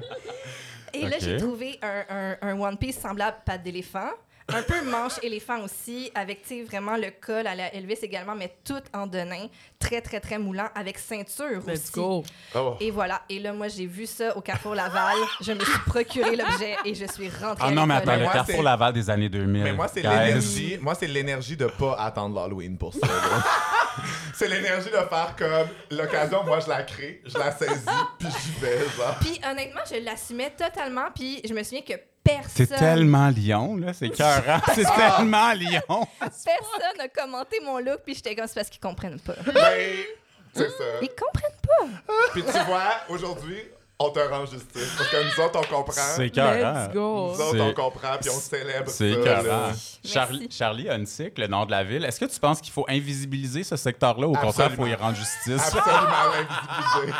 [0.93, 4.09] Et là, j'ai trouvé un, un- un One Piece semblable patte d'éléphant.
[4.53, 8.81] Un peu manche éléphant aussi, avec vraiment le col à la Elvis également, mais tout
[8.93, 11.91] en denain, très, très, très moulant, avec ceinture Let's aussi.
[11.93, 12.23] go.
[12.55, 12.75] Oh.
[12.79, 13.21] Et voilà.
[13.29, 15.17] Et là, moi, j'ai vu ça au Carrefour Laval.
[15.41, 17.67] Je me suis procuré l'objet et je suis rentrée.
[17.67, 19.63] Ah non, mais attends, le moi, Carrefour Laval des années 2000.
[19.63, 20.77] Mais moi, c'est l'énergie.
[20.81, 23.07] Moi, c'est l'énergie de pas attendre l'Halloween pour ça.
[24.33, 27.85] c'est l'énergie de faire comme l'occasion, moi, je la crée, je la saisis,
[28.17, 29.17] puis j'y vais, genre.
[29.19, 31.07] Puis honnêtement, je l'assumais totalement.
[31.13, 33.93] Puis je me souviens que personne, C'est tellement Lyon, là.
[33.93, 34.59] C'est cœurant.
[34.75, 36.07] C'est tellement Lyon.
[36.19, 38.01] personne n'a commenté mon look.
[38.05, 39.35] Puis j'étais comme, c'est parce qu'ils comprennent pas.
[39.53, 40.07] Mais,
[40.53, 40.83] c'est ça.
[41.01, 42.13] Ils comprennent pas.
[42.33, 43.59] Puis tu vois, aujourd'hui,
[44.01, 44.93] on te rend justice.
[44.97, 46.01] Parce que nous autres, on comprend.
[46.15, 46.87] C'est Let's cœurant.
[46.93, 47.33] go.
[47.35, 49.43] Nous autres, on comprend, puis on célèbre C'est écœurant.
[49.43, 49.71] là.
[50.05, 52.05] Charlie, Charlie Hunsick, le nord de la ville.
[52.05, 54.25] Est-ce que tu penses qu'il faut invisibiliser ce secteur-là?
[54.27, 55.61] Ou au contraire, il faut y rendre justice?
[55.61, 57.13] Absolument invisibilisé.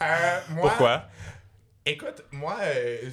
[0.00, 1.02] Euh, moi, Pourquoi?
[1.88, 3.10] Écoute, moi, euh,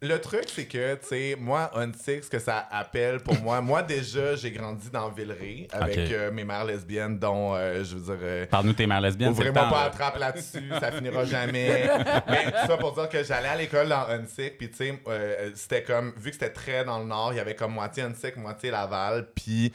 [0.00, 3.82] le truc, c'est que, tu sais, moi, Unsix, ce que ça appelle pour moi, moi,
[3.82, 8.22] déjà, j'ai grandi dans Villeray avec euh, mes mères lesbiennes, dont, euh, je veux dire,
[8.22, 9.34] euh, Parle-nous de tes mères lesbiennes.
[9.34, 9.84] temps, pas là.
[9.84, 11.90] la trappe là-dessus, ça finira jamais.
[12.28, 15.50] Mais tout ça pour dire que j'allais à l'école dans Hunsick, puis tu sais, euh,
[15.56, 18.36] c'était comme, vu que c'était très dans le nord, il y avait comme moitié Hunsick,
[18.36, 19.72] moitié Laval, puis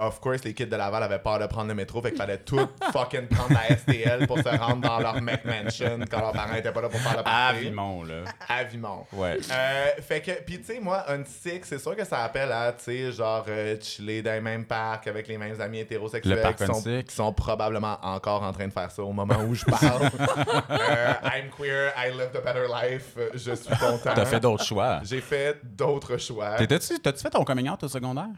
[0.00, 2.38] of course, les kids de Laval avaient peur de prendre le métro, fait qu'il fallait
[2.38, 2.58] tout
[2.92, 6.82] fucking prendre la STL pour se rendre dans leur McMansion quand leurs parents étaient pas
[6.82, 7.60] là pour faire le À party.
[7.60, 8.24] Vimont, là.
[8.48, 9.06] À Vimont.
[9.12, 9.38] Ouais.
[9.50, 12.84] Euh, fait que, pis tu sais, moi, Unsick, c'est sûr que ça appelle à, tu
[12.84, 16.82] sais, genre, euh, chiller dans les mêmes parcs avec les mêmes amis hétérosexuels qui, sont,
[16.82, 20.10] qui sont probablement encore en train de faire ça au moment où je parle.
[20.70, 24.12] Euh, I'm queer, I lived a better life, euh, je suis content.
[24.14, 25.00] T'as fait d'autres choix.
[25.04, 26.56] J'ai fait d'autres choix.
[26.56, 28.28] T'as-tu fait ton coming out au secondaire?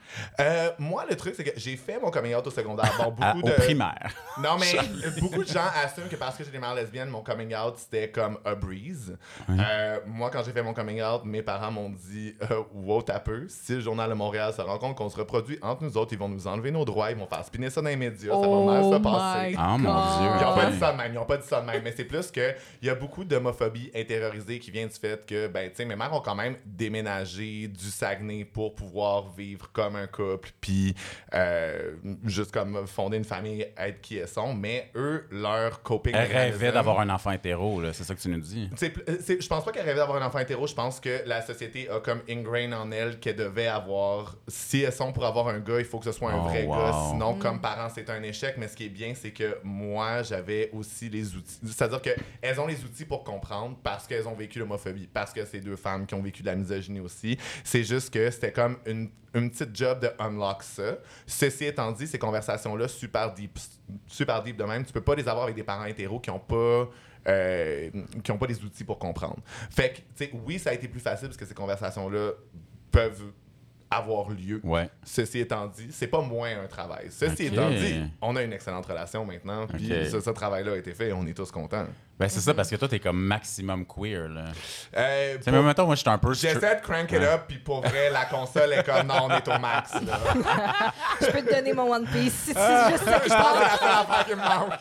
[0.41, 2.93] Euh, moi, le truc, c'est que j'ai fait mon coming out au secondaire.
[2.99, 3.51] Bon, beaucoup À- de...
[3.53, 4.11] Au primaire.
[4.39, 4.73] Non, mais
[5.21, 8.11] beaucoup de gens assument que parce que j'ai des mères lesbiennes, mon coming out, c'était
[8.11, 9.17] comme a breeze.
[9.49, 13.21] Euh, moi, quand j'ai fait mon coming out, mes parents m'ont dit euh, Wow, t'as
[13.21, 13.47] peu.
[13.49, 16.19] Si le Journal de Montréal se rend compte qu'on se reproduit entre nous autres, ils
[16.19, 18.65] vont nous enlever nos droits, ils vont faire spinner ça dans les médias, ça va
[18.65, 19.51] mal se passer.
[19.51, 19.79] my Ah, mon.
[19.79, 20.31] Dieu.
[20.41, 21.93] Ils n'ont pas dit ça de même, ils ont pas dit ça de même, mais
[21.97, 25.69] c'est plus que il y a beaucoup d'homophobie intériorisée qui vient du fait que, ben,
[25.71, 30.07] tu sais, mes mères ont quand même déménagé du Saguenay pour pouvoir vivre comme un
[30.07, 30.95] couple, puis
[31.35, 31.93] euh,
[32.25, 36.69] juste comme fonder une famille, être qui elles sont, mais eux, leur coping Elle rêvait
[36.69, 37.93] mechanism- d'avoir un enfant hétéro, là.
[37.93, 38.71] C'est ça que tu nous dis.
[38.83, 40.67] euh, je pense pas qu'elle rêvait d'avoir un enfant hétéro.
[40.67, 44.37] Je pense que la société a comme ingrained en elle qu'elle devait avoir.
[44.49, 46.65] Si elles sont pour avoir un gars, il faut que ce soit un Oh, vrai
[46.65, 46.77] wow.
[46.77, 46.93] gars.
[47.11, 48.55] Sinon, comme parents, c'est un échec.
[48.59, 51.59] Mais ce qui est bien, c'est que moi, j'avais aussi les outils.
[51.65, 55.61] C'est-à-dire qu'elles ont les outils pour comprendre parce qu'elles ont vécu l'homophobie, parce que c'est
[55.61, 57.37] deux femmes qui ont vécu de la misogynie aussi.
[57.65, 60.97] C'est juste que c'était comme une, une petite job de unlock ça.
[61.27, 63.59] Ceci étant dit, ces conversations-là, super deep,
[64.07, 66.39] super deep de même, tu peux pas les avoir avec des parents hétéros qui ont
[66.39, 66.89] pas
[67.27, 67.91] euh,
[68.23, 69.39] qui n'ont pas les outils pour comprendre.
[69.71, 72.31] Fait que, tu sais, oui, ça a été plus facile parce que ces conversations-là
[72.91, 73.25] peuvent
[73.89, 74.61] avoir lieu.
[74.65, 74.91] Ouais.
[75.05, 77.07] Ceci étant dit, c'est pas moins un travail.
[77.11, 80.93] Ceci étant dit, on a une excellente relation maintenant, puis ce, ce travail-là a été
[80.93, 81.87] fait et on est tous contents.
[82.19, 84.47] Ben, c'est ça, parce que toi, t'es comme maximum queer, là.
[84.97, 86.33] Euh, pour- mais mettons, moi, je suis un peu.
[86.35, 87.27] J'essaie de crank it Ouais.
[87.27, 89.93] up, puis pour vrai, la console est comme non, on est au max.
[89.95, 90.19] Là.
[91.21, 92.89] Je peux te donner mon One Piece si tu Ah.
[92.91, 93.59] juste ça que Je je pense que parle.
[93.59, 94.73] c'est la seule affaire qui me manque.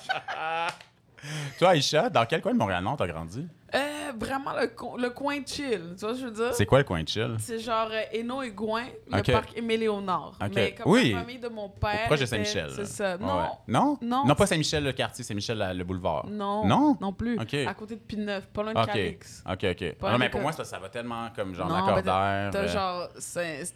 [1.60, 3.48] Toi, Aïcha, dans quel coin de Montréal-Nord t'as grandi?
[3.74, 6.54] Euh, vraiment le, co- le coin chill, tu vois ce que je veux dire?
[6.54, 7.36] C'est quoi le coin chill?
[7.40, 9.32] C'est genre euh, Hainaut et Gouin, le Ok.
[9.32, 10.34] parc Émile-Léonard.
[10.40, 10.52] Ok.
[10.54, 11.12] Mais comme Oui.
[11.14, 12.06] la famille de mon père.
[12.06, 12.70] Proche de Saint-Michel.
[12.76, 13.18] C'est ça.
[13.18, 13.40] Non.
[13.40, 13.48] ouais.
[13.68, 13.98] Non?
[14.02, 14.26] Non?
[14.26, 16.28] Non, pas Saint-Michel le quartier, Saint-Michel le boulevard.
[16.28, 16.64] Non.
[16.66, 16.96] Non?
[17.02, 17.40] Non plus.
[17.40, 17.54] Ok.
[17.56, 18.86] À côté de Pineuf, pas loin de.
[18.86, 19.44] Calix.
[19.52, 19.94] OK, OK.
[19.96, 21.68] Pas non, mais pour moi, ça, ça va tellement comme genre
[22.02, 22.52] d'air.
[22.52, 23.10] T'as euh, genre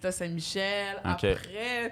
[0.02, 1.36] t'as Saint-Michel, après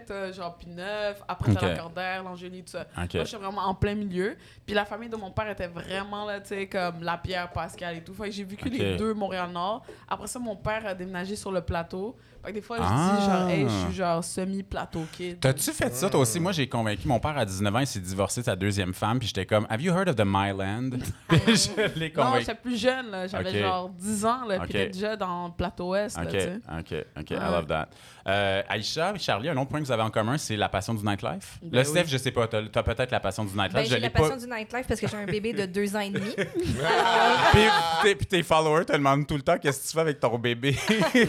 [0.06, 1.68] t'as genre Pineuf, après t'as Ok.
[1.70, 2.86] la Cordère, l'Angélie, tout ça.
[2.96, 4.38] Moi, je suis vraiment en plein milieu.
[4.66, 7.97] Puis la famille de mon père était vraiment là, tu sais, comme la Pierre, Pascal
[7.98, 8.14] et tout.
[8.14, 9.86] Fait que j'ai vécu les deux Montréal-Nord.
[10.08, 12.16] Après ça, mon père a déménagé sur le plateau.
[12.48, 13.18] Fait que des fois, je Ah.
[13.20, 15.38] dis genre, hey, je suis genre semi-plateau kid.
[15.42, 16.40] T'as-tu fait ça toi aussi?
[16.40, 19.20] Moi, j'ai convaincu mon père à 19 ans, il s'est divorcé de sa deuxième femme,
[19.20, 20.92] puis j'étais comme, Have you heard of the Myland?
[21.28, 22.40] puis je l'ai Non, convaincu.
[22.46, 23.28] j'étais plus jeune, là.
[23.28, 24.60] J'avais genre 10 ans, là.
[24.60, 26.36] Puis j'étais déjà dans le plateau Ouest, là, OK.
[26.80, 27.90] OK, OK, I love that.
[28.30, 30.94] Euh, Aïcha et Charlie, un autre point que vous avez en commun, c'est la passion
[30.94, 31.60] du nightlife?
[31.62, 32.10] Ben le Steph, oui.
[32.10, 33.74] je sais pas, t'as as, peut-être la passion du nightlife.
[33.74, 34.20] Ben, je j'ai la pas.
[34.20, 36.32] passion du nightlife parce que j'ai un bébé de deux ans et demi.
[37.52, 37.62] Puis,
[38.04, 40.38] tes- puis tes followers te demandent tout le temps qu'est-ce que tu fais avec ton
[40.38, 40.76] bébé?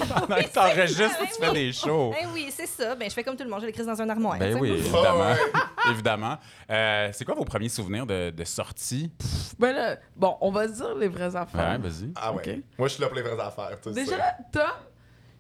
[0.09, 2.10] Pendant que t'enregistres tu fais des shows.
[2.10, 2.94] Ben oui, c'est ça.
[2.94, 4.38] Ben, je fais comme tout le monde, je l'écris dans un armoire.
[4.38, 5.34] Ben oui, évidemment.
[5.90, 6.36] évidemment.
[6.70, 9.10] Euh, c'est quoi vos premiers souvenirs de, de sortie?
[9.58, 11.78] Ben là, bon, on va se dire les vraies affaires.
[11.78, 12.12] Ouais, vas-y.
[12.16, 12.62] Ah ouais.
[12.78, 13.78] Moi, je suis là pour les vraies affaires.
[13.92, 14.16] Déjà,
[14.52, 14.62] Tom,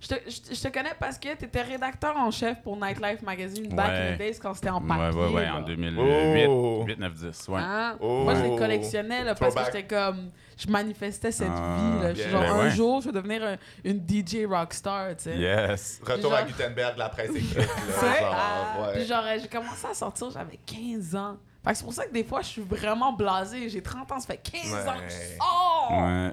[0.00, 2.76] je te, je, te- je te connais parce que tu étais rédacteur en chef pour
[2.76, 4.08] Nightlife Magazine back Ouais.
[4.10, 5.18] in the days quand c'était en Ouais, papier.
[5.20, 5.56] ouais, ouais, là.
[5.56, 6.84] en 2008, Oh.
[6.86, 7.48] 8, 9, 10.
[7.48, 7.60] Ouais.
[7.60, 7.96] Hein?
[8.00, 8.22] Oh.
[8.24, 10.30] Moi, je les collectionnais là, parce que j'étais comme.
[10.56, 12.02] Je manifestais cette Ah, vie.
[12.02, 12.08] Là.
[12.14, 12.30] Je suis yeah.
[12.32, 12.70] genre, Ben un ouais.
[12.72, 15.36] jour, je vais devenir un- une DJ rockstar, tu sais.
[15.36, 16.00] Yes.
[16.04, 17.68] Retour Genre- à Gutenberg, la presse écrite.
[18.02, 18.92] ah, ouais.
[18.94, 21.36] Puis genre, euh, j'ai commencé à sortir, j'avais 15 ans.
[21.64, 23.68] Fait que c'est pour ça que des fois, je suis vraiment blasé.
[23.68, 25.38] J'ai 30 ans, ça fait 15 ans que je Ouais.
[25.38, 25.88] sors!
[25.92, 26.32] Ouais.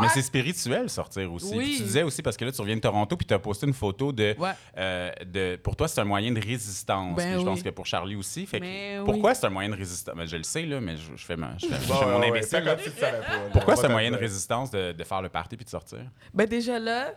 [0.00, 1.54] Mais c'est spirituel sortir aussi.
[1.56, 1.64] Oui.
[1.64, 3.66] Puis Tu disais aussi parce que là tu reviens de Toronto puis tu as posté
[3.66, 4.50] une photo de, Ouais.
[4.76, 7.16] euh, de pour toi c'est un moyen de résistance.
[7.16, 8.44] Ben Puis je pense que pour Charlie aussi.
[8.46, 9.04] Fait que Mais oui.
[9.04, 10.14] pourquoi c'est un moyen de résistance?
[10.14, 12.06] Ben, Je le sais là, mais je, je fais, ma, je fais, je Bon, fais
[12.06, 12.76] mon ouais, imbécile.
[12.84, 13.06] tu pas.
[13.52, 16.00] Pourquoi On c'est un moyen de résistance de, de faire le party puis de sortir?
[16.34, 17.12] Ben déjà là,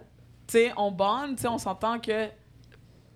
[0.47, 2.31] tu sais, on bande, tu sais, on s'entend que, tu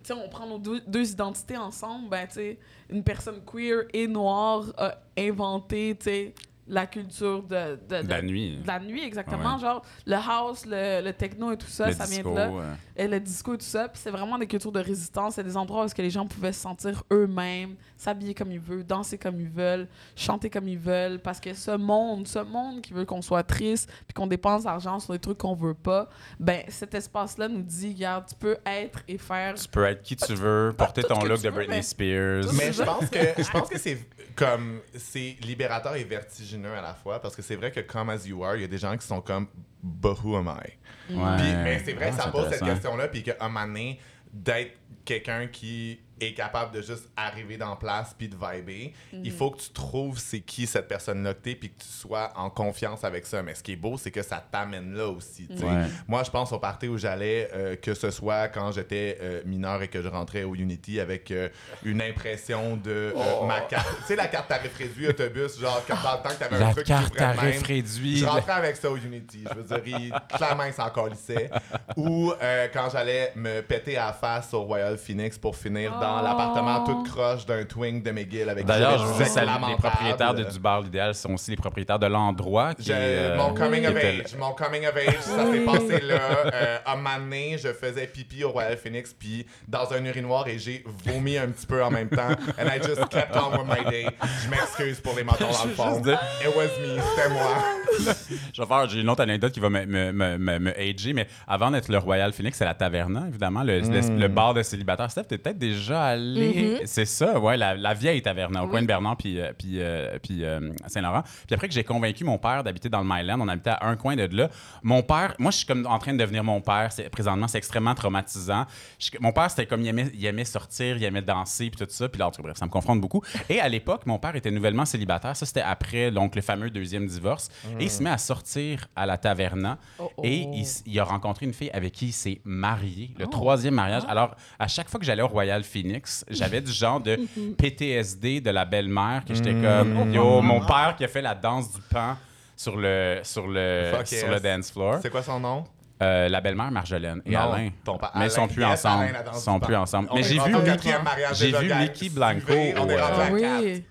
[0.04, 2.58] sais, on prend nos deux, deux identités ensemble, ben tu sais,
[2.90, 6.34] une personne queer et noire a inventé, tu sais,
[6.70, 8.58] la culture de, de, de- La nuit.
[8.58, 9.56] de la nuit, exactement.
[9.56, 9.62] Ouais.
[9.62, 12.32] Genre, le house, le, le techno et tout ça, le ça disco.
[12.34, 12.66] vient de là.
[12.96, 13.90] Et le disco et tout ça.
[13.90, 15.36] Puis c'est vraiment des cultures de résistance.
[15.36, 18.60] C'est des endroits où est-ce que les gens pouvaient se sentir eux-mêmes, s'habiller comme ils
[18.60, 21.20] veulent, danser comme ils veulent, chanter comme ils veulent.
[21.20, 25.00] Parce que ce monde, ce monde qui veut qu'on soit triste puis qu'on dépense l'argent
[25.00, 26.08] sur des trucs qu'on veut pas,
[26.40, 29.56] ben cet espace-là nous dit, regarde, tu peux être et faire...
[29.56, 32.54] tu peux être qui tu veux, porter ton ce look de Britney mais- Spears.
[32.54, 33.98] Mais je pense que je pense que c'est
[34.36, 38.26] comme c'est libérateur et vertigineux à la fois parce que c'est vrai que comme as
[38.26, 39.48] you are, il y a des gens qui sont comme
[39.82, 41.14] but who am I?
[41.14, 41.38] Ouais.
[41.38, 44.00] Puis, mais c'est vrai que ça pose cette question-là, puis qu'à un moment donné,
[44.32, 49.52] d'être quelqu'un qui est capable de juste arriver dans place puis de vibrer, il faut
[49.52, 53.04] que tu trouves c'est qui cette personne-là que t'es puis que tu sois en confiance
[53.04, 53.42] avec ça.
[53.42, 55.48] Mais ce qui est beau, c'est que ça t'amène là aussi.
[55.50, 55.86] Ouais.
[56.08, 59.82] Moi, je pense au party où j'allais, euh, que ce soit quand j'étais euh, mineur
[59.82, 61.50] et que je rentrais au Unity avec euh,
[61.84, 63.46] une impression de euh, Oh.
[63.46, 63.88] ma carte.
[64.00, 66.72] Tu sais, la carte tarif réduit autobus, genre quand dans le temps que t'avais un
[66.72, 68.18] truc qui carte de tarif réduit.
[68.18, 69.44] Je rentrais avec ça au Unity.
[69.50, 71.50] Je veux dire, il, clairement, il s'en colissait.
[71.98, 76.09] Ou euh, quand j'allais me péter à la face au Royal Phoenix pour finir dans
[76.20, 76.24] Oh.
[76.24, 79.50] l'appartement toute croche d'un twing de McGill avec D'ailleurs, je vous salue.
[79.70, 82.96] Les propriétaires de, du bar L'Idéal sont aussi les propriétaires de l'endroit qui Je- est,
[82.98, 86.20] euh, mon coming of age, mon coming of age, ça s'est passé là.
[86.54, 90.48] Euh, à un moment donné, je faisais pipi au Royal Phoenix, puis dans un urinoir,
[90.48, 92.30] et j'ai vomi un petit peu en même temps.
[92.60, 94.08] And I just kept on with my day.
[94.44, 96.00] Je m'excuse pour les mentons dans le fond.
[96.02, 97.56] Dire- It was me, c'était moi.
[98.54, 101.14] Je vais faire, j'ai une autre anecdote qui va me, me, me, me, me ager,
[101.14, 104.62] mais avant d'être le Royal Phoenix, c'est la Taverna, évidemment, le, le, le bar de
[104.64, 105.10] célibataires.
[105.12, 106.82] Steph, t'es peut-être déjà allé.
[106.86, 110.18] C'est ça, ouais, la, la vieille Taverna, au coin de Bernard puis, euh, puis, euh,
[110.22, 111.24] puis euh, Saint-Laurent.
[111.24, 113.96] Puis après que j'ai convaincu mon père d'habiter dans le Myland, on habitait à un
[113.96, 114.50] coin de là.
[114.84, 116.90] Mon père, moi, je suis comme en train de devenir mon père.
[117.12, 118.66] Présentement, c'est extrêmement traumatisant.
[119.00, 121.92] Je- mon père, c'était comme il aimait, il aimait sortir, il aimait danser, puis tout
[121.92, 122.10] ça.
[122.10, 123.22] Puis là, bref, ça me confronte beaucoup.
[123.50, 125.36] Et à l'époque, mon père était nouvellement célibataire.
[125.36, 127.50] Ça, c'était après donc, le fameux deuxième divorce.
[127.80, 129.78] Et il se met à sortir à la Taverna.
[130.00, 130.22] Oh, oh.
[130.24, 130.48] Et
[130.86, 134.04] il, a rencontré une fille avec qui il s'est marié, le troisième mariage.
[134.08, 137.20] Alors, à chaque fois que j'allais au Royal Phoenix, j'avais du genre de
[137.58, 141.72] PTSD de la belle-mère que j'étais comme, yo, mon père qui a fait la danse
[141.74, 142.16] du pan
[142.56, 144.30] sur le, sur le, Fuck sur yes.
[144.30, 145.00] le dance floor.
[145.02, 145.64] C'est quoi son nom?
[146.02, 147.70] Euh, la belle-mère Marjolaine et Non, Alain.
[147.84, 149.04] ton pa- mais ils sont plus Yes, ensemble.
[149.04, 150.08] Alain, la danse Ils sont plus ensemble.
[150.12, 151.82] On Mais est j'ai rendu vu, au quatrième mariage j'ai déjà, vu gang.
[151.82, 153.84] Nicky Blanco Suivez, on est au, rendu euh, à quatre.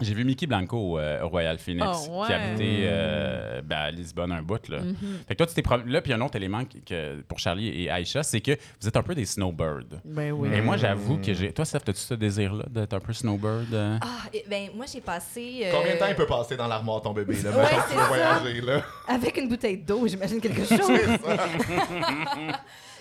[0.00, 4.32] J'ai vu Mickey Blanco euh, au Royal Phoenix, Oh, qui habitait euh, ben, à Lisbonne
[4.32, 4.66] un bout.
[4.68, 4.78] Là.
[5.26, 7.90] Fait que toi, tu t'es Là, puis un autre élément que- que, pour Charlie et
[7.90, 10.00] Aïcha, c'est que vous êtes un peu des snowbirds.
[10.04, 10.48] Ben oui.
[10.54, 11.52] Et moi, j'avoue que j'ai.
[11.52, 13.72] Toi, Steph, as-tu ce désir-là d'être un peu snowbird?
[13.72, 13.98] euh?
[14.00, 15.62] Ah, et- ben, moi, j'ai passé.
[15.64, 17.50] euh, Combien de temps il peut passer dans l'armoire ton bébé, là?
[17.50, 18.82] Ouais, tu voyager, là.
[19.08, 20.78] Avec une bouteille d'eau, j'imagine quelque chose.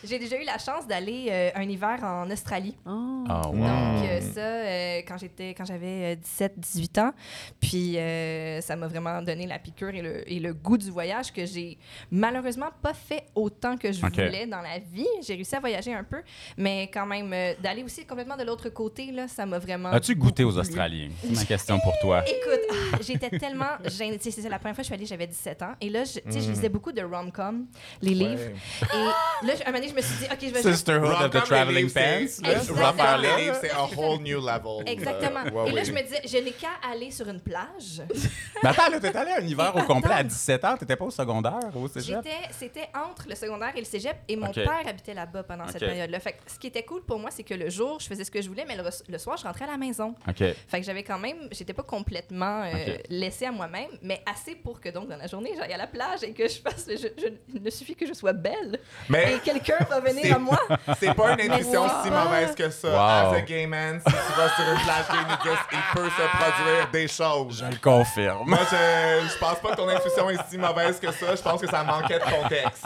[0.03, 2.75] J'ai déjà eu la chance d'aller euh, un hiver en Australie.
[2.85, 3.23] Oh.
[3.29, 3.53] Ah, wow.
[3.53, 7.11] Donc, euh, ça, euh, quand j'étais, quand j'avais 17-18 ans,
[7.59, 11.31] puis euh, ça m'a vraiment donné la piqûre et le, et le goût du voyage
[11.33, 11.77] que j'ai
[12.11, 15.07] malheureusement pas fait autant que je voulais dans la vie.
[15.25, 16.21] J'ai réussi à voyager un peu,
[16.57, 19.89] mais quand même, euh, d'aller aussi complètement de l'autre côté, là, ça m'a vraiment.
[19.89, 20.57] As-tu goûté aux.
[20.57, 21.09] Australiens?
[21.21, 22.23] C'est ma question pour toi.
[22.27, 24.17] Écoute, ah, j'étais tellement gênée.
[24.19, 25.73] C'est la première fois que je suis allée, j'avais 17 ans.
[25.79, 27.67] Et là, je, tu sais, je lisais beaucoup de rom-com,
[28.01, 28.49] les livres.
[28.81, 31.29] Et là, un moment donné, je me suis dit, OK, je vais juste Sisterhood of
[31.31, 33.21] the Traveling Pants.
[33.21, 34.83] les livres, c'est un whole new level.
[34.87, 35.41] Exactement.
[35.45, 38.01] Euh, ouais, et là, je me disais, je n'ai qu'à aller sur une plage.
[38.63, 41.11] Mais attends, là, t'es allé un hiver au complet à 17 ans, t'étais pas au
[41.11, 42.21] secondaire ou au cégep?
[42.23, 45.79] J'étais, c'était entre le secondaire et le cégep, et mon père habitait là-bas pendant cette
[45.79, 46.19] période-là.
[46.19, 48.31] Fait que ce qui était cool pour moi, c'est que le jour, je faisais ce
[48.31, 50.15] que je voulais, mais le, le soir, je rentrais à la maison.
[50.27, 50.37] OK.
[50.37, 54.79] Fait que j'avais quand même, j'étais pas complètement euh, laissée à moi-même, mais assez pour
[54.81, 56.85] que donc dans la journée, j'aille à la plage et que je fasse.
[56.89, 60.35] Je, je- il ne suffit que je sois belle Mais et quelqu'un va c'est- venir
[60.35, 60.59] à moi.
[60.99, 62.89] c'est pas une intuition si mauvaise que ça.
[62.89, 62.97] Wow.
[62.97, 66.37] As a gay man, si tu vas sur une plage gay nudiste, il peut se
[66.37, 67.59] produire des choses.
[67.59, 68.47] Je le confirme.
[68.47, 71.35] Moi, je, je pense pas que ton intuition est si mauvaise que ça.
[71.35, 72.85] Je pense que ça manquait de contexte.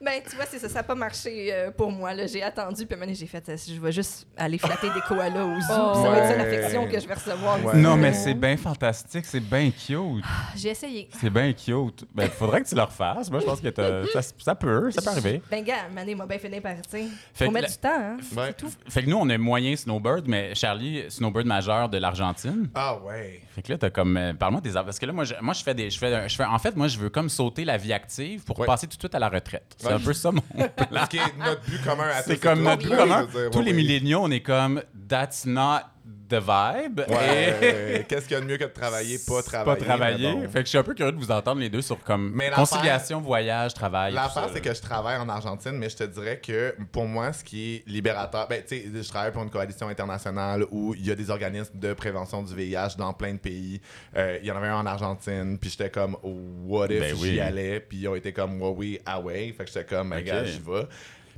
[0.00, 2.10] Ben, tu vois, c'est ça, ça n'a pas marché euh, pour moi.
[2.26, 5.60] J'ai attendu, puis donné, j'ai fait, euh, je vais juste aller flatter des koalas au
[5.60, 7.64] zoo, puis ça va être ça l'affection que je vais recevoir.
[7.64, 7.74] Ouais.
[7.76, 10.24] Non, mais c'est bien fantastique, c'est bien cute.
[10.56, 11.08] J'ai essayé.
[11.20, 12.04] C'est bien cute.
[12.14, 13.30] Ben, faudrait que tu le refasses.
[13.30, 15.42] Moi, je pense que ça peut, ça peut arriver.
[15.50, 17.78] Ben, gars, Mané m'a bien fini par, tu sais, Fait faut que mettre la- du
[17.78, 18.16] temps, hein.
[18.36, 18.54] Ouais.
[18.88, 22.68] Fait que nous, on est moyen snowbird, mais Charlie, snowbird majeur de l'Argentine.
[22.74, 23.40] Ah ouais.
[23.54, 24.16] Fait que là, t'as comme.
[24.16, 24.86] euh, Parle-moi des arbres.
[24.86, 25.90] Parce que là, moi, je, moi, je fais des.
[25.90, 28.58] Je fais, je fais, en fait, moi, je veux comme sauter la vie active pour
[28.58, 28.66] Ouais.
[28.66, 29.74] passer tout de suite à la retraite.
[29.78, 29.92] C'est Ouais.
[29.94, 31.04] un peu ça mon plan.
[31.04, 32.30] Ce qui est notre but commun à tous.
[32.30, 33.26] C'est comme notre but commun.
[33.52, 35.80] Tous ouais, les milléniaux, on est comme That's not
[36.28, 37.00] the vibe.
[37.08, 38.06] Et- Ouais.
[38.08, 39.78] Qu'est-ce qu'il y a de mieux que de travailler, pas travailler?
[39.78, 40.32] Pas travailler.
[40.32, 40.42] bon.
[40.48, 42.50] Fait que je suis un peu curieux de vous entendre les deux sur comme Mais
[42.50, 44.12] conciliation, voyage, travail.
[44.14, 47.44] L'affaire, c'est que je travaille en Argentine, mais je te dirais que pour moi, ce
[47.44, 51.10] qui est libérateur, ben, tu sais, je travaille pour une coalition internationale où il y
[51.10, 53.80] a des organismes de prévention du VIH dans plein de pays.
[54.16, 57.30] Euh, Il y en avait un en Argentine, puis j'étais comme, what if Ben oui.
[57.34, 59.52] j'y allais, puis ils ont été comme, oui, ah ouais.
[59.56, 60.24] Fait que j'étais comme, ben, Ok.
[60.24, 60.86] gars, j'y vais.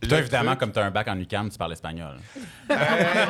[0.04, 2.16] Puis toi, évidemment, truc- comme tu as un bac en UCAM, tu parles espagnol.
[2.70, 2.74] Euh,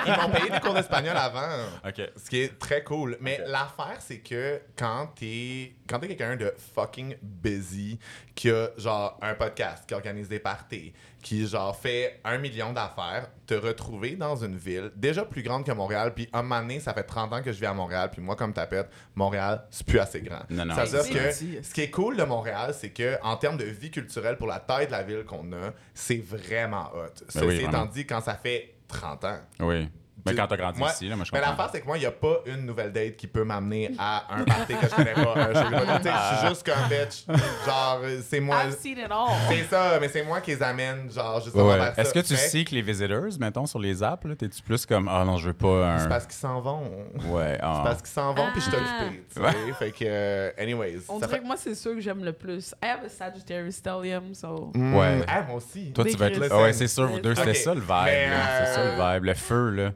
[0.07, 1.65] ils m'ont payé des cours d'espagnol avant.
[1.87, 2.01] OK.
[2.17, 3.17] Ce qui est très cool.
[3.21, 7.99] Mais l'affaire, c'est que quand t'es quand t'es quelqu'un de fucking busy,
[8.35, 10.93] qui a genre un podcast, qui organise des parties,
[11.25, 15.73] qui genre fait un million d'affaires, te retrouver dans une ville déjà plus grande que
[15.73, 18.21] Montréal, puis un moment donné, ça fait 30 ans que je vis à Montréal, puis
[18.21, 20.43] moi, comme tapette, Montréal, c'est plus assez grand.
[20.51, 20.75] Non, non.
[20.75, 21.23] Ça veut C'est dire
[21.61, 24.47] que ce qui est cool de Montréal, c'est que en termes de vie culturelle, pour
[24.47, 27.25] la taille de la ville qu'on a, c'est vraiment hot.
[27.29, 29.89] Ceci Ben oui, étant dit, quand ça fait 30 ans, Oui.
[30.27, 31.97] Mais tu- quand t'as grandi moi- ici, là, moi, je Mais l'affaire, c'est que moi,
[31.97, 34.95] il n'y a pas une nouvelle date qui peut m'amener à un party que je
[34.95, 35.21] connais pas.
[35.37, 35.99] un show que je connais pas.
[35.99, 37.27] Tu sais, Je suis juste comme bitch.
[37.67, 38.65] Genre, c'est moi.
[38.65, 39.29] I've seen it all.
[39.49, 41.77] C'est ça, mais c'est moi qui les amène, genre, justement ouais.
[41.77, 42.03] vers ça.
[42.03, 45.09] Est-ce que tu sais que les visitors, mettons, sur les apps, là, t'es-tu plus comme
[45.09, 46.09] Ah non, je veux pas C'est un.
[46.09, 46.83] parce qu'ils s'en vont.
[47.29, 47.75] Ouais, ah.
[47.77, 49.05] C'est parce qu'ils s'en vont, puis je suis Ah.
[49.05, 49.25] occupé.
[49.35, 49.73] Tu sais.
[49.79, 51.01] Fait que, euh, anyways.
[51.09, 51.43] On ça dirait fait...
[51.43, 52.75] que moi, c'est sûr que j'aime le plus.
[52.83, 54.71] I have a Sagittarius stellium, so...
[54.75, 55.21] Mm, Ouais.
[55.29, 55.93] ah, moi aussi.
[55.93, 56.41] Toi, tu vas être.
[56.51, 57.89] Ah ouais, c'est sûr, vous deux, c'était ça le vibe.
[57.89, 59.91] C'est ça le euh, vibe, le feu, là.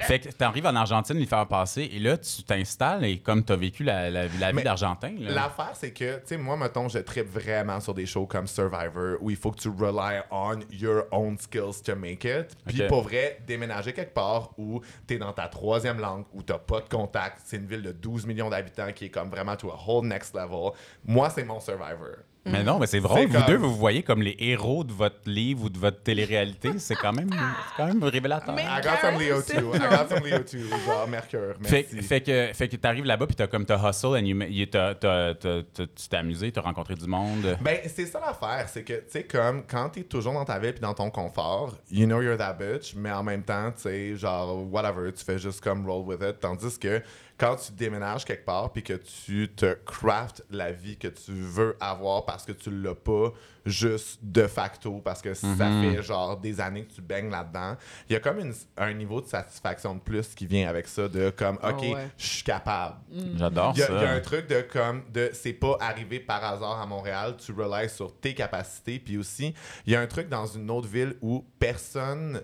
[0.00, 3.56] Fait que t'arrives en Argentine, les faire passer, et là, tu t'installes, et comme t'as
[3.56, 5.14] vécu la, la, la vie d'Argentin.
[5.18, 9.16] L'affaire, c'est que, tu sais, moi, mettons, je tripe vraiment sur des shows comme Survivor
[9.20, 12.56] où il faut que tu rely on your own skills to make it.
[12.66, 16.80] Puis pour vrai, déménager quelque part où t'es dans ta troisième langue, où t'as pas
[16.80, 19.78] de contact, c'est une ville de 12 millions d'habitants qui est comme vraiment to a
[19.86, 20.72] whole next level.
[21.04, 22.16] Moi, c'est mon Survivor.
[22.44, 24.92] Mais non, mais c'est C'est vous comme- deux, vous vous voyez comme les héros de
[24.92, 26.70] votre livre ou de votre télé-réalité.
[26.78, 28.52] C'est quand même, c'est quand même révélateur.
[28.54, 29.74] Mais- I got some Leo too.
[29.74, 30.58] I got some Leo too.
[30.84, 31.54] Genre, Mercure.
[31.62, 32.02] Fait, Merci.
[32.08, 34.66] fait que, fait que t'arrives là-bas, puis t'as comme t'as hustle, and you, ma- you-
[34.66, 37.56] t'as- t'as- t'as- t'as- tu t'es amusé, t'as rencontré du monde.
[37.60, 40.72] Ben, c'est ça l'affaire, c'est que, tu sais, comme quand t'es toujours dans ta ville
[40.72, 44.16] puis dans ton confort, you know you're that bitch, mais en même temps, tu sais,
[44.16, 46.40] genre, whatever, tu fais juste comme roll with it.
[46.40, 47.00] Tandis que
[47.38, 51.76] quand tu déménages quelque part puis que tu te craft la vie que tu veux
[51.80, 53.32] avoir parce que tu l'as pas
[53.64, 55.92] juste de facto, parce que ça Mhm.
[55.94, 57.76] fait genre des années que tu baignes là-dedans,
[58.08, 61.06] il y a comme une- un niveau de satisfaction de plus qui vient avec ça,
[61.08, 62.08] de comme, Ah OK, ouais.
[62.18, 62.96] je suis capable.
[63.36, 63.92] J'adore y, a, ça.
[63.96, 67.36] il y a un truc de comme de c'est pas arrivé par hasard à Montréal,
[67.38, 69.54] tu relies sur tes capacités puis aussi
[69.86, 72.42] il y a un truc dans une autre ville où personne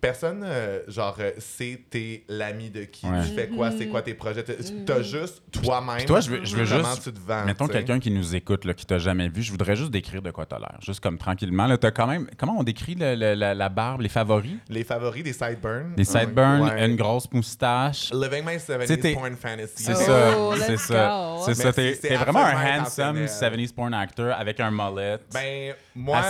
[0.00, 3.22] personne, euh, genre, euh, c'est t'es l'ami de qui, Ouais.
[3.26, 4.42] tu fais quoi, c'est quoi tes projets.
[4.42, 4.54] T'as
[4.86, 5.96] t'as juste toi-même.
[5.98, 7.02] Puis toi, je veux, je veux comment juste.
[7.04, 7.44] tu te vends.
[7.44, 7.78] Mettons tu sais.
[7.78, 10.46] quelqu'un qui nous écoute, là, qui t'a jamais vu, je voudrais juste décrire de quoi
[10.46, 10.78] t'as l'air.
[10.80, 11.66] Juste comme tranquillement.
[11.66, 12.26] Là, t'as quand même.
[12.38, 14.56] Comment on décrit le- le- la, la barbe, les favoris?
[14.68, 15.94] Les favoris des sideburns.
[15.96, 16.86] Des sideburns, Ouais.
[16.86, 18.10] une grosse moustache.
[18.12, 19.72] Living my T'sais, 70s t'es- porn fantasy.
[19.82, 20.64] C'est Oh, ça.
[20.66, 21.08] C'est let's ça.
[21.08, 21.42] go.
[21.46, 21.64] C'est ça.
[21.64, 23.28] Merci, T'es c'est t'es vraiment un absolument handsome intentionnel.
[23.28, 25.18] 70s porn actor avec un mullet.
[25.32, 26.22] Ben, moi,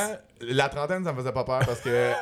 [0.43, 2.13] la trentaine, ça me faisait pas peur parce que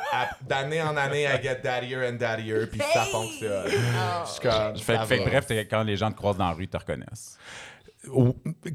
[0.41, 3.67] d'année en année, I get daddier and daddier, puis ça fonctionne.
[3.67, 5.05] Je suis comme.
[5.07, 7.37] fait, bref, t'es- quand les gens te croisent dans la rue, ils te reconnaissent.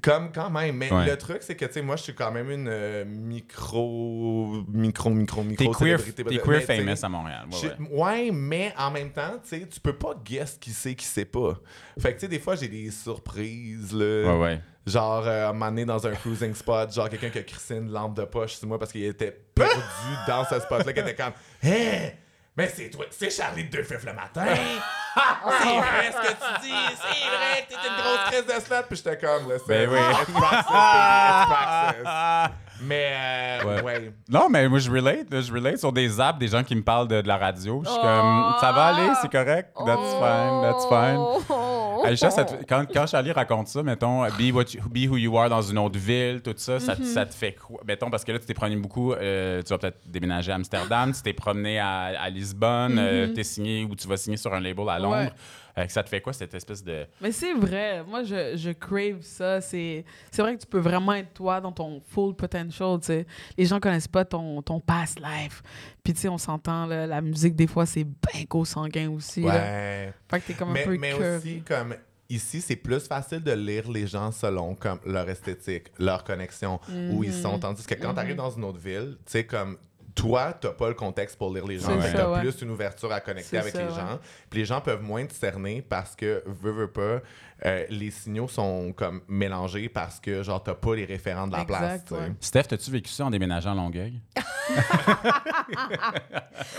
[0.03, 1.07] Comme quand même, mais Ouais.
[1.07, 5.09] le truc c'est que tu sais moi je suis quand même une euh, micro micro
[5.11, 7.47] micro T'es micro queer, t'es Mais, queer tu sais, famous à Montréal.
[7.51, 7.89] Ouais, je- ouais.
[7.91, 11.25] ouais, mais en même temps, tu sais, tu peux pas guess qui sait qui sait
[11.25, 11.55] pas.
[11.99, 14.35] Fait que tu sais des fois j'ai des surprises là.
[14.35, 14.61] Ouais, ouais.
[14.87, 18.25] Genre, euh, donné, dans un cruising spot, genre quelqu'un qui a crissé une lampe de
[18.25, 19.81] poche sur moi parce qu'il était perdu
[20.29, 22.15] dans ce spot-là, qui était comme Hé!
[22.57, 24.45] Mais c'est toi, c'est Charlie de Deux Fifs le matin!
[24.45, 26.97] c'est vrai ce que tu dis!
[26.97, 28.83] C'est vrai t'es une grosse crise de slot!
[28.89, 29.87] Puis j'étais comme, là, c'est.
[29.87, 29.99] Ben oui.
[29.99, 32.51] It's praxis, baby, it's praxis.
[32.83, 33.83] Mais, euh, Ouais.
[33.83, 34.13] ouais.
[34.29, 35.31] Non, mais moi, je relate.
[35.33, 37.81] là, Je relate sur des apps, des gens qui me parlent de, de la radio.
[37.85, 38.03] Je suis Oh.
[38.03, 39.71] comme, ça va aller, c'est correct.
[39.87, 41.57] That's fine, that's fine.
[42.05, 45.37] Aïcha, ça te- quand, quand Charlie raconte ça, mettons, be, what you- be who you
[45.39, 47.81] are dans une autre ville, tout ça, ça, te- ça te fait quoi?
[47.87, 51.13] Mettons, parce que là, tu t'es promené beaucoup, euh, tu vas peut-être déménager à Amsterdam,
[51.13, 54.61] tu t'es promené à, à Lisbonne, euh, t'es signé ou tu vas signer sur un
[54.61, 55.17] label à Londres.
[55.17, 55.31] Ouais.
[55.77, 57.07] Euh, ça te fait quoi, cette espèce de.
[57.21, 58.05] Mais c'est vrai.
[58.05, 59.61] Moi, je, je crave ça.
[59.61, 62.99] C'est c'est vrai que tu peux vraiment être toi dans ton full potential.
[63.01, 63.27] tu sais.
[63.59, 65.63] Les gens connaissent pas ton, ton past life.
[66.05, 69.41] Puis, tu sais, on s'entend, là, la musique, des fois, c'est bien sanguin aussi.
[69.43, 69.55] là.
[69.55, 70.13] Ouais.
[70.31, 71.95] Fait que t'es comme un peu mais aussi, comme
[72.29, 77.25] ici, c'est plus facile de lire les gens selon comme leur esthétique, leur connexion, où
[77.25, 77.43] ils Mhm.
[77.43, 77.59] sont.
[77.59, 79.77] Tandis que quand tu arrives dans une autre ville, tu sais, comme
[80.15, 81.99] toi, t'as pas le contexte pour lire les gens.
[81.99, 82.41] T'as ouais.
[82.41, 83.95] plus une ouverture à connecter avec ça, les ouais.
[83.95, 84.19] gens.
[84.49, 87.21] Puis les gens peuvent moins discerner parce que, veux, veux pas,
[87.65, 91.63] euh, les signaux sont comme mélangés parce que, genre, t'as pas les référents de la
[91.63, 92.21] Exact, place.
[92.21, 92.33] ouais.
[92.41, 94.21] Steph, as-tu vécu ça en déménageant à Longueuil?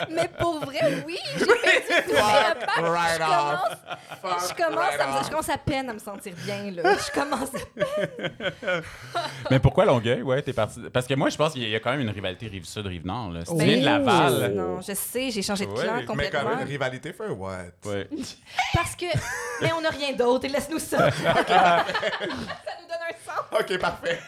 [0.09, 2.91] Mais pour vrai, oui, j'ai mes repères.
[2.91, 3.59] Right je off.
[4.21, 6.71] commence, je, commence Right à me- je commence à peine à me sentir bien.
[6.71, 6.95] Là.
[6.97, 8.81] Je commence à...
[9.51, 10.21] Mais pourquoi Longueuil?
[10.21, 10.79] Ouais, t'es parti.
[10.91, 13.31] Parce que moi, je pense qu'il y a quand même une rivalité Rive-Sud, Rive-Nord.
[13.31, 13.41] là.
[13.49, 13.79] Oui.
[13.79, 14.39] de Laval.
[14.39, 16.39] Ben, Non, je sais, j'ai changé de Ouais, clan mais Mais complètement.
[16.51, 17.57] comme une rivalité for what?
[17.85, 18.07] Ouais.
[18.73, 19.05] Parce que...
[19.61, 21.11] Mais on n'a rien d'autre et laisse-nous ça.
[21.11, 21.85] ça
[22.81, 23.59] nous donne un sens.
[23.59, 24.19] Ok, parfait.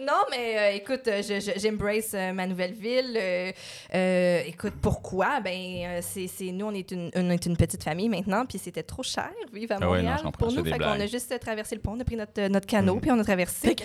[0.00, 3.16] Non, mais euh, écoute, euh, je- je- j'embrace euh, ma nouvelle ville.
[3.16, 3.52] Euh,
[3.94, 5.40] euh, écoute, pourquoi?
[5.40, 5.52] Ben,
[5.86, 9.02] euh, c'est nous, on est, une, on est une petite famille maintenant, puis c'était trop
[9.02, 10.64] cher vivre à Ah ouais, non, Montréal pour nous.
[10.64, 12.96] Fait qu'on a juste euh, traversé le pont, on a pris notre, euh, notre canot,
[13.00, 13.76] puis on a traversé.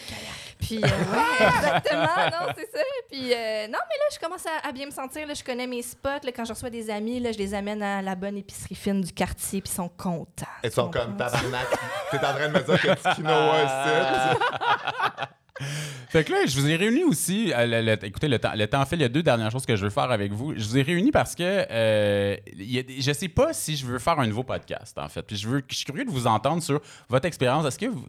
[0.60, 2.84] Puis, euh, ouais, exactement, non, c'est ça.
[3.10, 5.26] Puis, euh, non, mais là, je commence à, à bien me sentir.
[5.26, 6.10] Là, je connais mes spots.
[6.24, 9.02] Là, quand je reçois des amis, là, je les amène à la bonne épicerie fine
[9.02, 10.46] du quartier, puis ils sont contents.
[10.64, 11.68] Ils sont comme tabarnak.
[12.12, 14.40] T'es en train de me dire que tu quinoa ici.
[16.10, 17.52] Fait que là, je vous ai réunis aussi.
[17.54, 19.66] euh, le- le- écoutez, le temps, le temps fait, il y a deux dernières choses
[19.66, 20.54] que je veux faire avec vous.
[20.56, 23.86] Je vous ai réunis parce que euh, il y a je sais pas si je
[23.86, 25.22] veux faire un nouveau podcast, en fait.
[25.24, 27.66] Puis je, veux, je suis curieux de vous entendre sur votre expérience.
[27.66, 28.06] Est-ce que vous,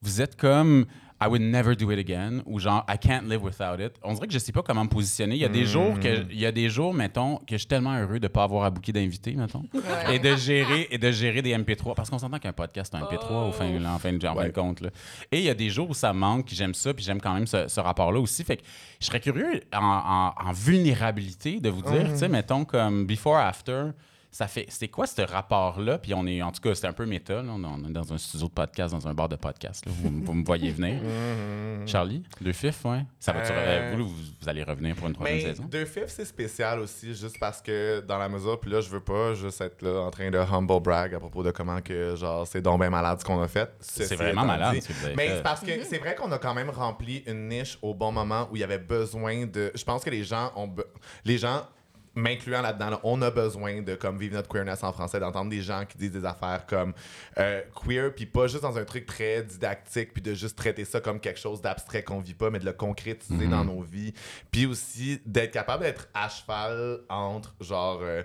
[0.00, 0.86] vous êtes comme
[1.24, 3.92] I would never do it again ou genre I can't live without it?
[4.02, 5.34] On dirait que je sais pas comment me positionner.
[5.36, 7.66] Il y a des jours que il y a des jours, mettons, que je suis
[7.66, 9.64] tellement heureux de pas avoir à bouquer d'invités, mettons.
[10.10, 13.06] Et de gérer et de gérer des MP3 parce qu'on s'entend qu'un podcast c'est un
[13.06, 14.50] MP3 au fin, en fin, de- en fin de Ouais.
[14.52, 14.80] compte.
[14.80, 14.90] là.
[15.30, 17.34] Et il y a des jours où ça manque, puis j'aime ça, puis j'aime quand
[17.34, 18.42] même ce, ce rapport-là aussi.
[18.44, 18.62] Fait que
[19.00, 19.78] je serais curieux en,
[20.38, 23.90] en- en vulnérabilité de vous dire, tu sais, mettons comme before after.
[24.34, 25.98] Ça fait, c'est quoi ce rapport-là?
[25.98, 27.42] Puis on est, en tout cas, c'est un peu méta.
[27.42, 27.52] là.
[27.52, 29.84] On on est dans un studio de podcast, dans un bar de podcast.
[29.84, 29.92] là.
[29.94, 31.02] Vous, vous me voyez venir.
[31.86, 33.04] Charlie, deux fifs, ouais.
[33.20, 35.64] Ça va Euh, vous, vous, vous allez revenir pour une troisième Mais saison?
[35.64, 39.00] deux fifs, c'est spécial aussi, juste parce que dans la mesure, puis là, je veux
[39.00, 42.46] pas juste être là en train de humble brag à propos de comment que, genre,
[42.46, 43.70] c'est donc bien malade ce qu'on a fait.
[43.80, 44.80] C'est vraiment malade dit.
[44.80, 47.22] ce que vous avez Mais c'est parce que c'est vrai qu'on a quand même rempli
[47.26, 49.70] une niche au bon moment où il y avait besoin de.
[49.74, 50.68] Je pense que les gens ont.
[50.68, 50.84] be-
[51.24, 51.66] Les gens
[52.14, 55.62] m'incluant là-dedans, là, on a besoin de comme vivre notre queerness en français, d'entendre des
[55.62, 56.92] gens qui disent des affaires comme
[57.38, 61.00] euh, queer, puis pas juste dans un truc très didactique, puis de juste traiter ça
[61.00, 64.12] comme quelque chose d'abstrait qu'on vit pas, mais de le concrétiser dans nos vies,
[64.50, 68.22] puis aussi d'être capable d'être à cheval entre genre euh,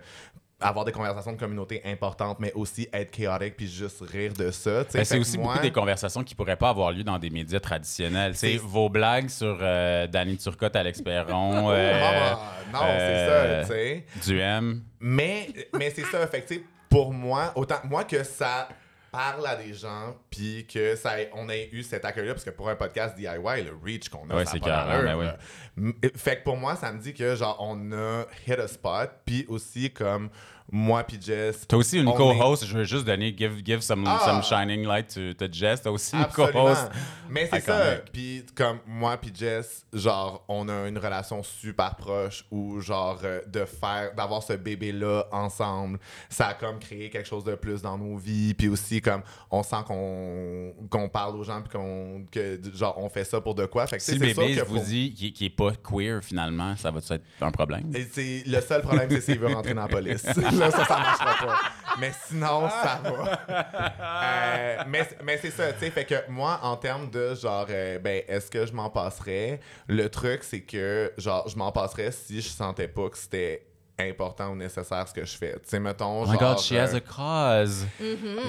[0.59, 4.83] avoir des conversations de communauté importantes, mais aussi être chaotique puis juste rire de ça.
[4.91, 7.59] Ben, c'est aussi moi- beaucoup des conversations qui pourraient pas avoir lieu dans des médias
[7.59, 8.35] traditionnels.
[8.35, 12.39] C'est vos blagues sur euh, Danny Turcotte, Alex Perron, euh, Ah,
[12.73, 14.31] non, euh, c'est ça, tu sais.
[14.31, 14.81] du M.
[14.99, 16.55] Mais, mais c'est ça, fait que,
[16.89, 18.67] pour moi, autant moi que ça
[19.11, 22.69] parle à des gens, puis que ça on ait eu cet accueil-là, parce que pour
[22.69, 23.27] un podcast DIY,
[23.63, 25.93] le reach qu'on a, Ouais, c'est pas ben oui.
[26.15, 29.45] Fait que pour moi, ça me dit que genre on a hit a spot, puis
[29.47, 30.29] aussi comme
[30.71, 31.65] moi puis Jess.
[31.67, 34.19] T'as aussi une co-host, je veux juste donner, give, give some, Ah!
[34.25, 35.81] some shining light to, to Jess.
[35.81, 36.89] T'as aussi une co-host.
[37.29, 37.65] Mais c'est Iconic.
[37.65, 37.95] ça.
[38.11, 43.41] Puis comme moi puis Jess, genre on a une relation super proche où genre euh,
[43.47, 45.99] de faire d'avoir ce bébé là ensemble,
[46.29, 48.53] ça a comme créé quelque chose de plus dans nos vies.
[48.53, 53.09] Puis aussi comme on sent qu'on qu'on parle aux gens puis qu'on que genre on
[53.09, 53.87] fait ça pour de quoi.
[53.87, 56.21] Fait que Si le c'est bébé que vous pour- dit qu'il qu'il est pas queer
[56.23, 57.91] finalement, ça va être un problème?
[58.11, 60.25] C'est le seul problème, c'est s'il veut rentrer dans la police.
[60.59, 61.59] Là, ça, ça marchera pas.
[61.99, 63.39] Mais sinon, ça va.
[63.99, 65.91] Euh, mais mais c'est ça, tu sais.
[65.91, 69.59] Fait que moi, en termes de genre, euh, ben, est-ce que je m'en passerais?
[69.87, 73.65] Le truc, c'est que, genre, je m'en passerais si je sentais pas que c'était
[73.99, 75.53] important ou nécessaire ce que je fais.
[75.53, 76.33] Tu sais, mettons, Oh genre.
[76.33, 77.85] my god, she has euh, a cause.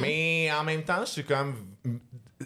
[0.01, 1.55] mais en même temps, je suis comme.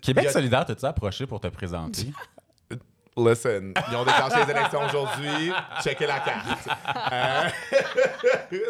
[0.00, 2.06] Québec a- solidaire, t'as-tu approché pour te présenter?
[3.16, 5.52] Listen, ils ont déclenché les élections aujourd'hui.
[5.82, 6.66] Checkez la carte.
[7.12, 7.12] Euh...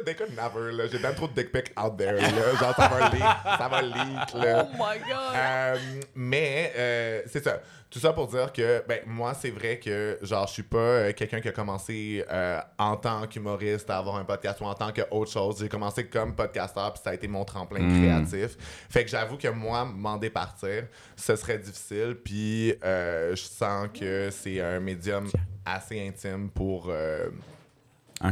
[0.04, 0.84] They could never, là.
[0.90, 2.54] J'ai même trop de dick pics out there, là.
[2.58, 3.22] Genre, ça va leak.
[3.58, 4.68] Ça va leak, là.
[4.68, 5.34] Oh my god!
[5.34, 5.76] Euh,
[6.14, 7.60] mais euh, c'est ça.
[7.90, 11.12] Tout ça pour dire que ben moi c'est vrai que genre je suis pas euh,
[11.12, 14.92] quelqu'un qui a commencé euh, en tant qu'humoriste à avoir un podcast ou en tant
[14.92, 15.58] que autre chose.
[15.60, 18.00] J'ai commencé comme podcasteur puis ça a été mon tremplin Mm.
[18.02, 18.56] créatif.
[18.88, 20.84] Fait que j'avoue que moi m'en départir,
[21.16, 25.28] ce serait difficile puis euh, je sens que c'est un médium
[25.66, 26.90] assez intime pour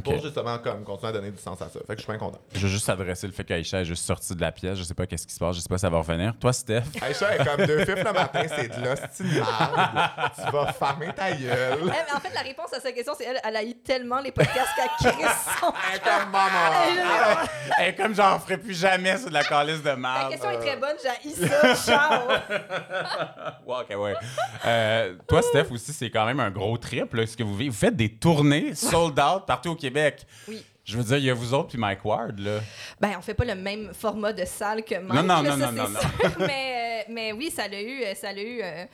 [0.05, 1.81] pour justement comme continuer à donner du sens à ça.
[1.87, 2.39] Fait que je suis bien content.
[2.55, 4.79] Je veux juste adresser le fait qu'Aïcha est juste sortie de la pièce.
[4.79, 5.57] Je sais pas qu'est-ce qui se passe.
[5.57, 6.35] Je sais pas si ça va revenir.
[6.39, 6.83] Toi, Steph?
[7.03, 10.31] Aïcha est comme deux fifs le matin, c'est de marde.
[10.45, 11.79] Tu vas fermer ta gueule.
[11.83, 14.21] Eh, mais en fait, la réponse à sa question, c'est elle, elle a eu tellement
[14.21, 15.27] les podcasts qu'elle crisse
[15.61, 15.73] son.
[15.91, 16.49] Elle est comme maman.
[17.79, 20.31] Elle est comme j'en ferai plus jamais sur de la calice de La marde.
[20.33, 22.23] question est très bonne, j'ai ça, ciao!
[23.67, 24.15] Ok, ouais.
[24.67, 27.71] Euh, toi, Steph, aussi, c'est quand même un gros trip, là, ce que vous vivez.
[27.71, 30.27] Vous faites des tournées sold out partout au Québec.
[30.49, 30.63] Oui.
[30.85, 32.61] Je veux dire, il y a vous autres puis Mike Ward, là.
[33.01, 35.13] Ben, on fait pas le même format de salle que Mike.
[35.15, 36.47] Non, non, là, non, ça, non, c'est non, sûr.
[37.09, 38.85] mais, euh, mais oui, ça l'a eu, euh, ça l'a eu euh,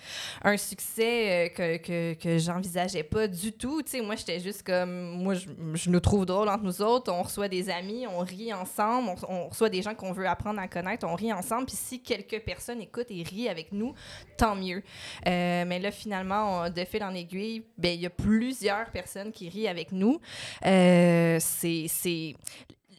[0.42, 3.82] un succès que, que, que j'envisageais pas du tout.
[4.02, 5.22] Moi, j'étais juste comme.
[5.22, 7.12] Moi, je, nous trouve drôle entre nous autres.
[7.12, 9.10] On reçoit des amis, on rit ensemble.
[9.28, 11.06] On, reçoit des gens qu'on veut apprendre à connaître.
[11.06, 11.66] On rit ensemble.
[11.66, 13.94] Puis si quelques personnes écoutent et rient avec nous,
[14.36, 14.82] tant mieux.
[15.24, 19.68] Mais là, finalement, de fil en aiguille, ben, il y a plusieurs personnes qui rient
[19.68, 20.20] avec nous.
[20.62, 21.86] C'est.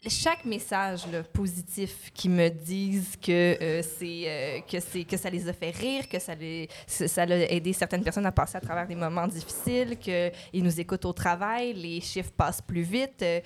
[0.06, 3.32] Chaque message positif qui me disent que
[3.62, 7.24] euh, c'est euh, que c'est que ça les a fait rire, que ça les ça
[7.24, 11.06] a aidé certaines personnes à passer à travers des moments difficiles, que ils nous écoutent
[11.06, 13.22] au travail, les chiffres passent plus vite.
[13.22, 13.39] euh,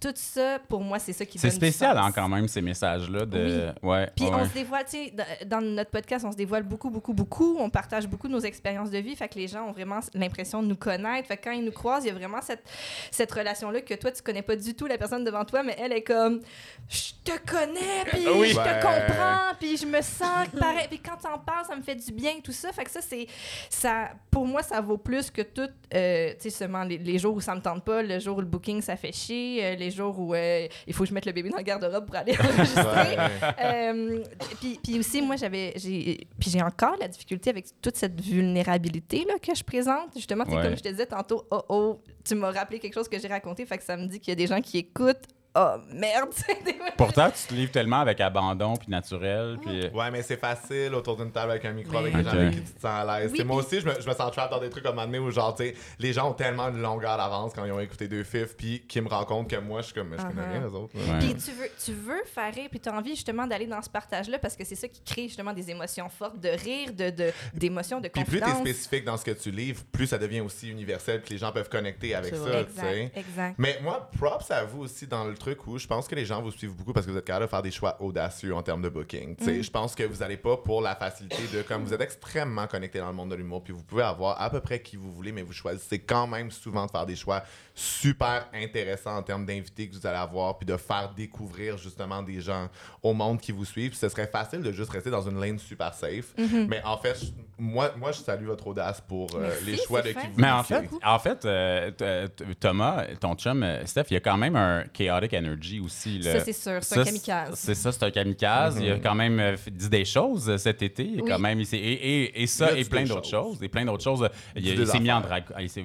[0.00, 2.06] tout ça, pour moi, c'est ça qui C'est spécial, sens.
[2.06, 3.24] hein, quand même, ces messages-là.
[3.24, 3.72] De...
[3.82, 4.10] Ouais.
[4.14, 4.30] Puis ouais.
[4.34, 5.12] on se dévoile, tu sais,
[5.46, 7.56] dans- notre podcast, on se dévoile beaucoup, beaucoup, beaucoup.
[7.58, 9.16] On partage beaucoup de nos expériences de vie.
[9.16, 11.26] Fait que les gens ont vraiment l'impression de nous connaître.
[11.28, 12.62] Fait que quand ils nous croisent, il y a vraiment cette,
[13.10, 15.92] cette relation-là que toi, tu connais pas du tout la personne devant toi, mais elle
[15.92, 16.40] est comme
[16.88, 18.48] Je te connais, puis Oui.
[18.50, 18.80] je te Ouais.
[18.82, 20.86] comprends, puis je me sens pareil.
[20.88, 22.70] Puis quand t'en parles, ça me fait du bien, tout ça.
[22.72, 23.26] Fait que ça, c'est.
[23.70, 27.34] ça Pour moi, ça vaut plus que tout, euh, tu sais, seulement les, les jours
[27.34, 29.90] où ça me tente pas, le jour où le booking, ça fait chier, euh, les
[29.92, 32.32] jours où euh, il faut que je mette le bébé dans le garde-robe pour aller
[32.40, 33.16] enregistrer.
[33.62, 34.22] Euh,
[34.60, 39.24] puis, puis aussi, moi, j'avais, j'ai, puis j'ai encore la difficulté avec toute cette vulnérabilité
[39.28, 40.10] là, que je présente.
[40.14, 40.62] Justement, Ouais.
[40.62, 43.66] comme je te disais tantôt, oh oh, tu m'as rappelé quelque chose que j'ai raconté,
[43.66, 45.24] fait que ça me dit qu'il y a des gens qui écoutent.
[45.58, 46.28] Oh merde!
[46.96, 49.58] Pourtant, tu te livres tellement avec abandon puis naturel.
[49.64, 49.88] Puis...
[49.88, 52.34] Ouais, mais c'est facile autour d'une table avec un micro, avec des gens Ok.
[52.36, 53.30] avec qui tu te sens à l'aise.
[53.32, 55.06] Oui, Tu moi aussi, je me, je me sens trap dans des trucs comme un
[55.06, 57.72] moment donné où, genre, tu sais, les gens ont tellement une longueur d'avance quand ils
[57.72, 60.22] ont écouté deux fifs, puis qui me rendent compte que moi, je suis comme, je
[60.22, 60.50] connais Uh-huh.
[60.52, 60.92] rien, les autres.
[61.20, 63.88] Puis tu veux, tu veux faire rire, puis tu as envie justement d'aller dans ce
[63.88, 67.32] partage-là parce que c'est ça qui crée justement des émotions fortes, de rire, de, de,
[67.54, 68.62] d'émotions, de Puis plus confidence.
[68.62, 71.52] t'es spécifique dans ce que tu livres, plus ça devient aussi universel, puis les gens
[71.52, 73.00] peuvent connecter avec ça, tu sais.
[73.04, 73.54] Exact, exact.
[73.58, 76.42] Mais moi, props à vous aussi dans le truc où je pense que les gens
[76.42, 78.82] vous suivent beaucoup parce que vous êtes capable de faire des choix audacieux en termes
[78.82, 79.36] de booking.
[79.36, 82.00] Tu sais, Je pense que vous n'allez pas pour la facilité de, comme vous êtes
[82.00, 84.96] extrêmement connecté dans le monde de l'humour, puis vous pouvez avoir à peu près qui
[84.96, 87.42] vous voulez, mais vous choisissez quand même souvent de faire des choix
[87.74, 92.40] super intéressants en termes d'invités que vous allez avoir, puis de faire découvrir justement des
[92.40, 92.68] gens
[93.02, 93.90] au monde qui vous suivent.
[93.90, 96.34] Puis ce serait facile de juste rester dans une lane super safe.
[96.36, 97.16] Mais en fait,
[97.58, 100.50] moi, moi, je salue votre audace pour euh, Merci, les choix de qui vous Mais
[100.50, 104.36] en fait, en fait euh, t- Thomas, ton chum, euh, Steph, il y a quand
[104.36, 106.18] même un chaotic energy aussi.
[106.18, 106.32] là.
[106.38, 107.54] Ça, c'est sûr, c'est un kamikaze.
[107.54, 108.78] C'est ça, c'est un kamikaze.
[108.80, 111.10] Il a quand même euh, dit des choses euh, cet été.
[111.16, 111.22] Oui.
[111.26, 113.54] Quand même, et, et, et ça, et plein d'autres choses.
[113.54, 113.62] choses.
[113.62, 114.28] Et plein d'autres choses.
[114.54, 115.44] Il, s'est mis en drague.
[115.60, 115.82] Il s'est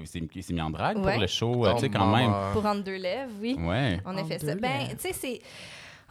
[0.53, 1.13] mis en drague Ouais.
[1.13, 1.53] pour le show.
[1.65, 2.31] Oh, tu sais, quand même.
[2.53, 3.55] Pour rendre deux lèvres, oui.
[3.59, 3.99] Ouais.
[4.05, 4.55] On a En fait ça.
[4.55, 5.39] Ben, tu sais, c'est.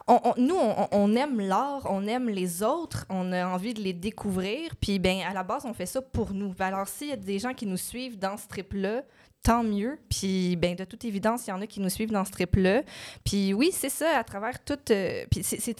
[0.07, 3.81] on- on- nous, on, on aime l'art, on aime les autres, on a envie de
[3.81, 4.71] les découvrir.
[4.79, 6.53] Puis, ben, à la base, on fait ça pour nous.
[6.53, 9.03] Ben, alors, s'il y a des gens qui nous suivent dans ce trip-là,
[9.43, 9.97] tant mieux.
[10.09, 12.83] Puis, ben, de toute évidence, il y en a qui nous suivent dans ce trip-là.
[13.25, 14.77] Puis, oui, c'est ça, à travers tout.
[14.91, 15.75] euh, puis, c'est-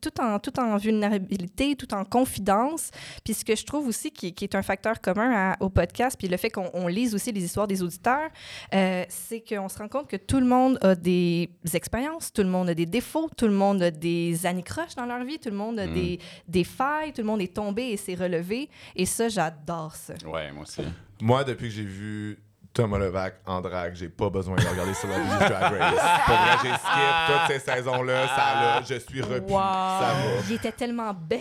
[0.00, 2.90] tout, en, tout en vulnérabilité, tout en confidence.
[3.24, 6.16] Puis, ce que je trouve aussi qui, qui est un facteur commun à- au podcast,
[6.18, 8.30] puis le fait qu'on on lise aussi les histoires des auditeurs,
[8.74, 12.48] euh, c'est qu'on se rend compte que tout le monde a des expériences, tout le
[12.48, 15.56] monde a des défauts, tout le monde a des anicroches dans leur vie, tout le
[15.56, 15.94] monde a Mm.
[15.94, 18.70] des, des failles, tout le monde est tombé et s'est relevé.
[18.96, 20.14] Et ça, j'adore ça.
[20.26, 20.80] Ouais, moi aussi.
[21.20, 22.38] Moi, depuis que j'ai vu
[22.72, 26.20] Thomas Levac en drague, j'ai pas besoin de regarder Celebrity Drag Race.
[26.26, 28.28] Pour vrai, j'ai skip toutes ces saisons-là.
[28.28, 29.52] Ça, là, je suis repu.
[29.52, 29.58] Wow.
[29.58, 30.42] Ça va.
[30.48, 31.40] Il était tellement belle,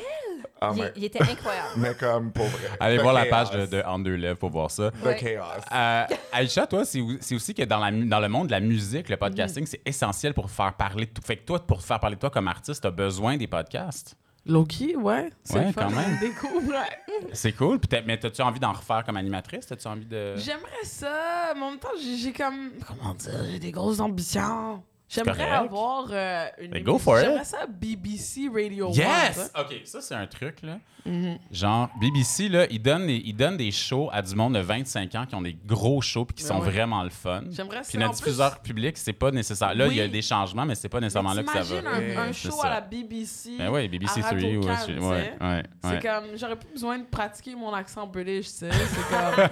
[0.59, 1.67] Ah, il, mais, il était incroyable.
[1.77, 2.69] mais comme, pour vrai.
[2.79, 4.89] Allez The voir la page de, de En deux lèvres pour voir ça.
[4.89, 5.15] The Ouais.
[5.17, 5.43] chaos.
[5.71, 6.03] Euh,
[6.33, 6.99] Aïcha, toi, c'est
[7.35, 9.19] aussi que dans, la, mu- dans le monde de la musique, le Mm.
[9.19, 11.21] podcasting, c'est essentiel pour faire parler de tout.
[11.23, 14.15] Fait que toi, pour faire parler de toi comme artiste, t'as besoin des podcasts?
[14.49, 15.29] Loki, ouais.
[15.43, 16.17] C'est Ouais, quand même.
[17.33, 17.79] C'est cool.
[17.79, 19.65] T'as- mais t'as-tu envie d'en refaire comme animatrice?
[19.67, 20.35] T'as-tu envie de.
[20.37, 22.71] J'aimerais ça, mais en même temps, j'ai j'ai comme.
[22.87, 23.31] Comment dire?
[23.51, 24.83] J'ai des grosses ambitions.
[25.09, 25.53] J'aimerais correct.
[25.53, 26.71] avoir euh, une.
[26.71, 27.25] Mais go for it.
[27.25, 29.51] J'aimerais ça BBC Radio Yes!
[29.55, 30.77] 1, OK, ça, c'est un truc, là.
[31.05, 31.39] Mhm.
[31.51, 35.15] Genre, BBC, là, ils donnent, des, ils donnent des shows à du monde de 25
[35.15, 36.69] ans qui ont des gros shows puis qui Ben sont ouais.
[36.69, 37.41] vraiment le fun.
[37.49, 37.89] J'aimerais ça.
[37.89, 39.73] Puis notre en plus- diffuseur public, c'est pas nécessaire.
[39.73, 41.77] Là, il y a des changements, mais c'est pas nécessairement là que ça va.
[41.79, 42.67] T'imagines un, un show ça.
[42.67, 43.51] à la BBC.
[43.57, 45.63] Ben oui, BBC à 3 ou ouais.
[45.85, 48.69] C'est comme, j'aurais plus besoin de pratiquer mon accent british, tu sais.
[48.71, 49.47] C'est comme,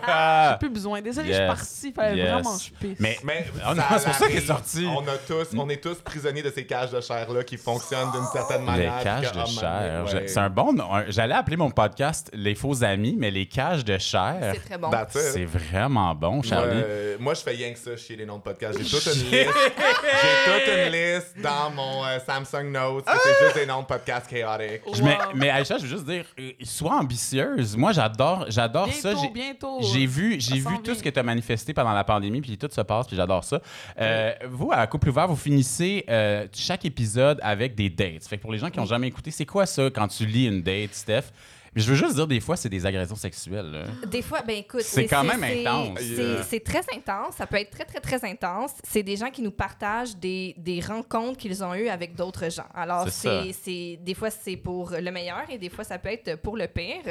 [0.52, 1.02] j'ai plus besoin.
[1.02, 2.32] Désolé, je suis partie, fallait Yes.
[2.34, 3.00] vraiment que je pisse.
[3.00, 3.48] Mais Mais
[3.98, 4.86] c'est pour ça qu'il est sorti.
[4.86, 8.26] On, a tous, on est tous prisonniers de ces cages de chair-là qui fonctionnent d'une
[8.34, 8.98] certaine manière.
[8.98, 10.06] les cages de oh, chair.
[10.14, 10.28] ouais.
[10.28, 10.88] C'est un bon nom.
[11.10, 14.90] J'allais appeler mon podcast Les faux amis, mais les cages de chair, C'est très bon.
[15.10, 16.84] C'est vraiment bon, Charlie.
[17.20, 18.78] Moi, je fais rien que ça chez les noms de podcast.
[18.82, 19.32] J'ai toute une liste.
[19.32, 23.06] J'ai toute une liste dans mon euh, Samsung Notes.
[23.06, 24.86] que C'est juste des noms de podcast chaotiques.
[24.86, 25.10] Wow.
[25.36, 27.76] mais Aïcha, je veux juste dire, euh, sois ambitieuse.
[27.76, 29.14] Moi, j'adore, j'adore ça.
[29.14, 29.78] bientôt, J'ai- bientôt.
[29.82, 32.70] J'ai vu, j'ai vu tout ce que tu as manifesté pendant la pandémie, puis tout
[32.72, 33.60] se passe, puis j'adore ça.
[34.00, 38.26] Euh, vous, à Couple Ouvert, vous finissez euh, chaque épisode avec des dates.
[38.28, 40.48] Fait que pour les gens qui n'ont jamais écouté, c'est quoi ça quand tu lis
[40.48, 41.32] une date, Steph?
[41.78, 43.72] Je veux juste dire, des fois, c'est des agressions sexuelles.
[43.72, 44.08] là.
[44.08, 46.00] Des fois, ben écoute, C'est quand même intense.
[46.00, 46.44] c'est- Yeah.
[46.44, 47.36] C'est très intense.
[47.36, 48.72] Ça peut être très, très, très intense.
[48.84, 52.66] C'est des gens qui nous partagent des, des rencontres qu'ils ont eues avec d'autres gens.
[52.74, 53.44] Alors, C'est ça.
[53.44, 56.58] c'est c'est- des fois, c'est pour le meilleur et des fois, ça peut être pour
[56.58, 57.04] le pire.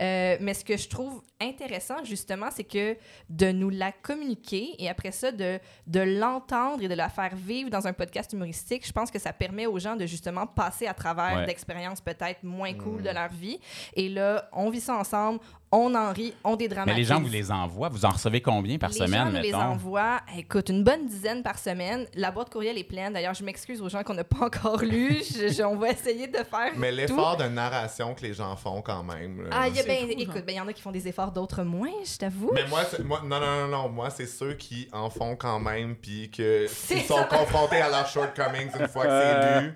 [0.00, 2.96] Euh, mais ce que je trouve intéressant, justement, c'est que
[3.30, 7.70] de nous la communiquer et après ça, de, de l'entendre et de la faire vivre
[7.70, 10.92] dans un podcast humoristique, je pense que ça permet aux gens de justement passer à
[10.94, 11.46] travers Ouais.
[11.46, 13.04] d'expériences peut-être moins cool Mm.
[13.04, 13.58] de leur vie.
[13.94, 15.40] Et là, on vit ça ensemble,
[15.72, 16.96] on en rit, on Mais dédramatise.
[16.96, 17.88] les gens vous les envoient.
[17.90, 19.58] Vous en recevez combien par Les semaine, gens nous les mettons?
[19.62, 22.06] envoient, écoute, une bonne dizaine par semaine.
[22.16, 23.12] La boîte courriel est pleine.
[23.12, 25.22] D'ailleurs, je m'excuse aux gens qu'on n'a pas encore lu.
[25.32, 28.82] Je- je- on va essayer de faire Mais l'effort de narration que les gens font
[28.82, 29.44] quand même.
[29.44, 29.50] là.
[29.52, 31.30] Ah, y a ben, fou, écoute, ben, il y en a qui font des efforts,
[31.30, 32.50] d'autres moins, je t'avoue.
[32.52, 35.60] Mais moi, c'est- moi, non, non, non, non, moi, c'est ceux qui en font quand
[35.60, 39.72] même, puis que ils sont confrontés à leurs shortcomings une fois que c'est lu.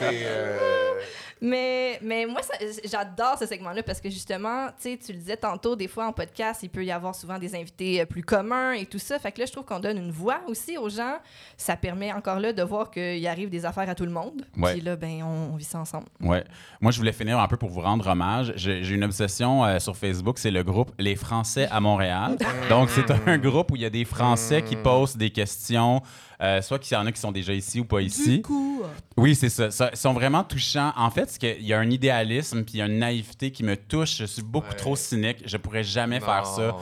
[0.00, 0.22] C'est.
[0.24, 0.58] euh,
[1.40, 2.40] Mais, mais moi,
[2.84, 6.12] j'adore ce segment-là parce que justement, tu sais, tu le disais tantôt, des fois en
[6.12, 9.18] podcast, il peut y avoir souvent des invités euh, plus communs et tout ça.
[9.18, 11.16] Fait que là, je trouve qu'on donne une voix aussi aux gens.
[11.56, 14.44] Ça permet encore là de voir qu'il arrive des affaires à tout le monde.
[14.56, 14.74] Ouais.
[14.74, 16.06] Puis là, ben, on, on vit ça ensemble.
[16.20, 16.44] Ouais.
[16.80, 18.52] Moi, je voulais finir un peu pour vous rendre hommage.
[18.56, 22.36] J'ai j'ai une obsession euh, sur Facebook, c'est le groupe Les Français à Montréal.
[22.68, 26.02] Donc, c'est un groupe où il y a des Français qui posent des questions,
[26.40, 28.36] euh, soit qu'il y en a qui sont déjà ici ou pas ici.
[28.38, 28.82] Du coup,
[29.16, 29.70] Oui, c'est ça.
[29.70, 29.90] ça.
[29.92, 30.92] Ils sont vraiment touchants.
[30.96, 33.62] En fait, c'est qu'il y a un idéalisme puis il y a une naïveté qui
[33.64, 34.16] me touche.
[34.18, 34.76] Je suis beaucoup Ouais.
[34.76, 35.42] trop cynique.
[35.44, 36.76] Je pourrais jamais faire ça.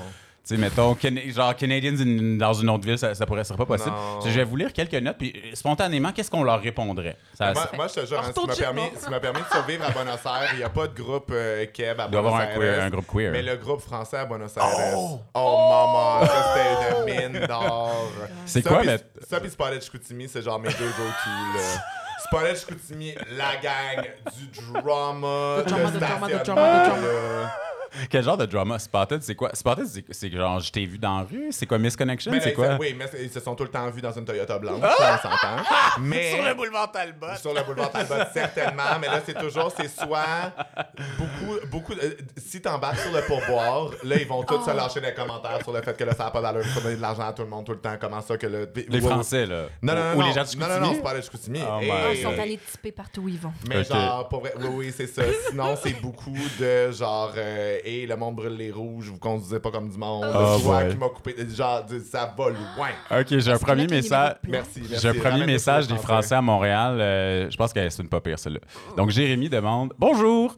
[0.48, 0.96] Tu sais, mettons,
[1.34, 3.90] genre Canadians in- dans une autre ville, ça, ça pourrait, serait pas possible.
[3.94, 4.20] Non.
[4.24, 7.16] Je vais vous lire quelques notes, puis euh, spontanément, qu'est-ce qu'on leur répondrait?
[7.34, 9.40] Ça, Moi, ça- moi, je te jure, hein, ce qui m'a Retourne permis, m'a permis
[9.42, 12.10] de survivre à Buenos Aires, il n'y a pas de groupe euh, Keb à il
[12.10, 12.58] doit y Buenos avoir un, Aires.
[12.58, 13.30] queer- un groupe queer.
[13.32, 14.64] Mais le groupe français à Buenos Aires.
[14.94, 18.10] Oh, maman, ça c'était une mine d'or.
[18.46, 21.64] C'est Ça, quoi, pis- le- Ça pis Spotted Chicoutimi, c'est genre mes deux go-to, là.
[22.24, 24.02] Spotted Chicoutimi, la gang
[24.34, 27.52] du drama, The drama, drama, drama, the drama.
[28.10, 28.78] Quel genre de drama?
[28.78, 29.50] Spotted, c'est quoi?
[29.54, 31.48] Spotted, c'est- genre, je t'ai vu dans la rue?
[31.50, 32.30] C'est quoi, Misconnection?
[32.32, 32.76] Mais C'est là, quoi?
[32.80, 35.62] Oui, mais ils se sont tout le temps vus dans une Toyota blanche, on s'entend.
[36.00, 36.54] Mais...
[36.54, 37.36] boulevard Talbot.
[37.40, 38.98] Sur le boulevard Talbot, certainement.
[39.00, 40.52] Mais là, c'est toujours, c'est soit
[41.18, 41.94] beaucoup, beaucoup.
[41.94, 45.72] de- si t'embarques sur le pourboire, là, ils vont tous se lâcher des commentaires sur
[45.72, 46.64] le fait que là, ça n'a pas d'allure.
[46.66, 47.96] Faut donner de l'argent à tout le monde tout le temps.
[48.00, 48.68] Comment ça que le.
[48.88, 49.64] Les Français, là.
[49.82, 50.14] Non, non, non.
[50.16, 50.26] Ou non.
[50.28, 51.60] les gens de Non, non, c'est pas les Chicoutimi.
[51.62, 53.52] Oh Hey, Ah, Euh, ils sont euh, allés tiper partout où ils vont.
[53.68, 55.22] mais genre, pour vrai, oui, oui, c'est ça.
[55.48, 59.60] Sinon, c'est beaucoup de genre, euh, euh, et le monde brûle les rouges, vous conduisez
[59.60, 60.88] pas comme du monde, Oh le boy.
[60.90, 61.34] qui m'a coupé.
[61.54, 63.20] Genre, ça va loin.
[63.20, 64.36] OK, j'ai un premier message.
[64.48, 64.96] Merci, merci.
[65.02, 66.98] J'ai un premier message des Français à Montréal.
[67.00, 68.60] Euh, je pense que c'est une pas pire, celle-là.
[68.96, 70.54] Donc, Jérémy demande Bonjour.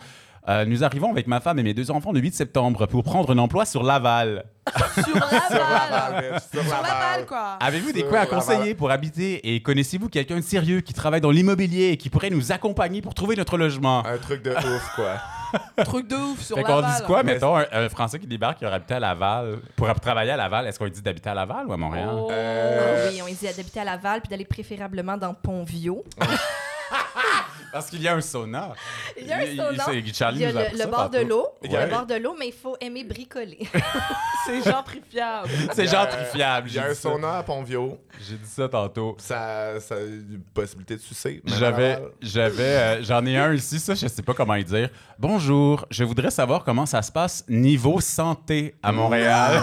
[0.48, 3.30] Euh, nous arrivons avec ma femme et mes deux enfants le 8 septembre pour prendre
[3.30, 4.46] un emploi sur Laval.
[4.94, 6.40] Sur Sur Laval.
[6.50, 7.26] Sur Laval.
[7.26, 7.58] Quoi.
[7.60, 8.38] Avez-vous des coins à Laval.
[8.38, 12.30] conseiller pour habiter et connaissez-vous quelqu'un de sérieux qui travaille dans l'immobilier et qui pourrait
[12.30, 14.04] nous accompagner pour trouver notre logement?
[14.06, 15.16] Un truc de ouf, quoi.
[15.84, 18.58] Truc de ouf sur Fait qu'on dit quoi, Mais- mettons, un, un Français qui débarque
[18.58, 21.34] qui aurait habité à Laval pour travailler à Laval, est-ce qu'on lui dit d'habiter à
[21.34, 22.10] Laval ou à Montréal?
[22.12, 22.28] Oh.
[22.30, 25.94] Euh, Ah oui, on dit d'habiter à Laval puis d'aller préférablement dans Pont-Vieux.
[27.72, 28.72] Parce qu'il y a un sauna.
[29.20, 29.84] Il y a un sauna.
[30.12, 31.48] Charlie Il y a le, le bord de l'eau.
[31.62, 31.86] Il y a Ouais.
[31.86, 33.58] le bord de l'eau, mais il faut aimer bricoler.
[34.46, 35.48] C'est gentrifiable.
[35.74, 36.68] C'est Il y a- gentrifiable.
[36.68, 37.80] Il y a j'ai un sauna à Pont-Vieux.
[38.28, 39.16] J'ai dit ça tantôt.
[39.18, 41.42] Ça, ça a une possibilité de sucer.
[41.44, 44.90] J'avais, j'avais, euh, j'en ai un ici, ça, je sais pas comment y dire.
[45.18, 49.60] Bonjour, je voudrais savoir comment ça se passe niveau santé à Montréal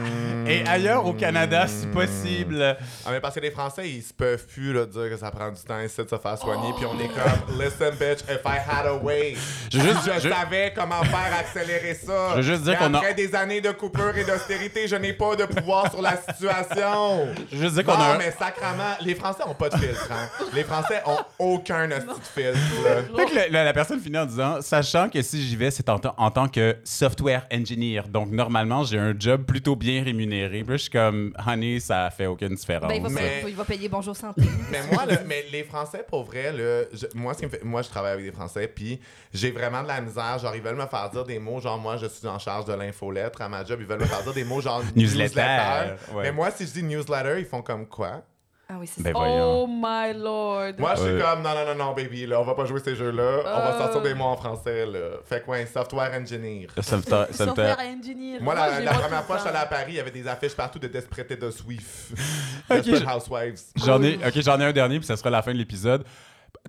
[0.46, 2.76] et ailleurs au Canada, si possible.
[3.04, 5.50] Ah, mais parce que les Français, ils se peuvent plus là, dire que ça prend
[5.50, 6.72] du temps ici de se faire soigner.
[6.76, 9.36] Puis on est comme, listen, bitch, if I had a way.
[9.70, 12.30] Je juste- je je- savais comment faire accélérer ça.
[12.32, 15.12] Je veux juste dire qu'on a- Après des années de coupure et d'austérité, je n'ai
[15.12, 17.28] pas de pouvoir sur la situation.
[17.50, 19.76] Je veux juste dire qu'on non, a un- mais sacrement, les Français ont pas de
[19.76, 20.08] filtre.
[20.10, 20.28] Hein.
[20.54, 22.58] Les Français ont aucun hostie de filtre.
[22.84, 23.02] là.
[23.24, 25.88] Fait que le- la, la personne finit en disant Sachant que si j'y vais, c'est
[25.88, 28.02] en, tant- en tant que software engineer.
[28.08, 30.62] Donc, normalement, j'ai un job plutôt bien rémunéré.
[30.64, 32.88] Puis je suis comme Honey, ça fait aucune différence.
[32.88, 34.42] Ben, il, va Mais- payer, il va payer Bonjour Santé.
[34.70, 37.82] Mais moi, mais les Français, pour vrai, là, je- moi, ce qui me fait- moi,
[37.82, 39.00] je travaille avec des Français, puis
[39.32, 40.38] j'ai vraiment de la misère.
[40.38, 42.74] Genre, ils veulent me faire dire des mots, genre, moi, je suis en charge de
[42.74, 43.78] l'infolettre à ma job.
[43.80, 46.22] Ils veulent me faire dire des mots, genre, Newsletter, ouais.
[46.24, 48.22] Mais moi, si je dis newsletter, ils font comme quoi?
[48.70, 49.18] Ah oui, c'est Ben ça.
[49.18, 49.62] voyons.
[49.62, 50.74] Oh my lord.
[50.78, 51.20] Moi, je suis Ouais.
[51.22, 53.38] comme, non, non, non, non, baby, là, on va pas jouer ces jeux-là.
[53.46, 53.78] On va Euh.
[53.78, 54.98] sortir des mots en français, là.
[55.24, 56.66] Fait quoi, un software engineer.
[56.82, 58.40] Software engineer.
[58.42, 59.64] Moi, la, première fois que je suis allé à.
[59.66, 62.12] Paris, il y avait des affiches partout de Desperate de Swift.
[62.70, 63.60] Ok, Desperate je- Housewives.
[63.76, 66.04] J'en ai, ok, j'en ai un dernier, puis ça sera la fin de l'épisode.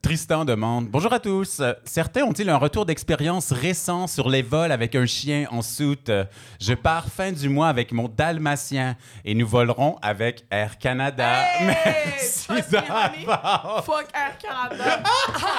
[0.02, 1.60] Tristan demande Bonjour à tous.
[1.60, 6.10] Euh, Certains ont-ils un retour d'expérience récent sur les vols avec un chien en soute?
[6.62, 8.96] Je pars fin du mois avec mon dalmatien
[9.26, 11.44] et nous volerons avec Air Canada.
[11.60, 11.66] Hey!
[12.08, 13.86] Merci d'avance.
[13.86, 15.04] Fuck Air Canada.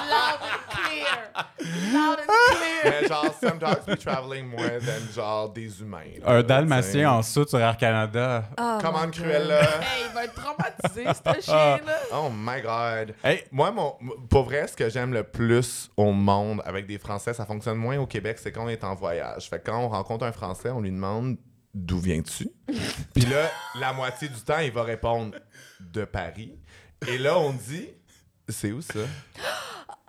[0.08, 1.92] Loud and clear.
[1.92, 2.94] Loud and clear.
[3.02, 6.18] Mais genre, some dogs be traveling more than genre des humains.
[6.24, 7.06] là, Un dalmatien t'sais.
[7.06, 8.44] en soute sur Air Canada.
[8.58, 9.60] Oh Comment my Cruella?
[9.60, 11.98] Hey, il va être traumatisé, ce chien-là.
[12.14, 13.14] Oh my god.
[13.22, 13.94] Hey, Moi, mon,
[14.30, 17.98] pour vrai, ce que j'aime le plus au monde avec des Français, ça fonctionne moins
[17.98, 19.48] au Québec, c'est quand on est en voyage.
[19.50, 21.36] Fait que quand on rencontre un Français, on lui demande
[21.74, 22.48] d'où viens-tu?
[23.14, 25.34] Puis là, la moitié du temps, il va répondre
[25.80, 26.54] de Paris.
[27.08, 27.88] Et là, on dit,
[28.48, 29.00] c'est où ça?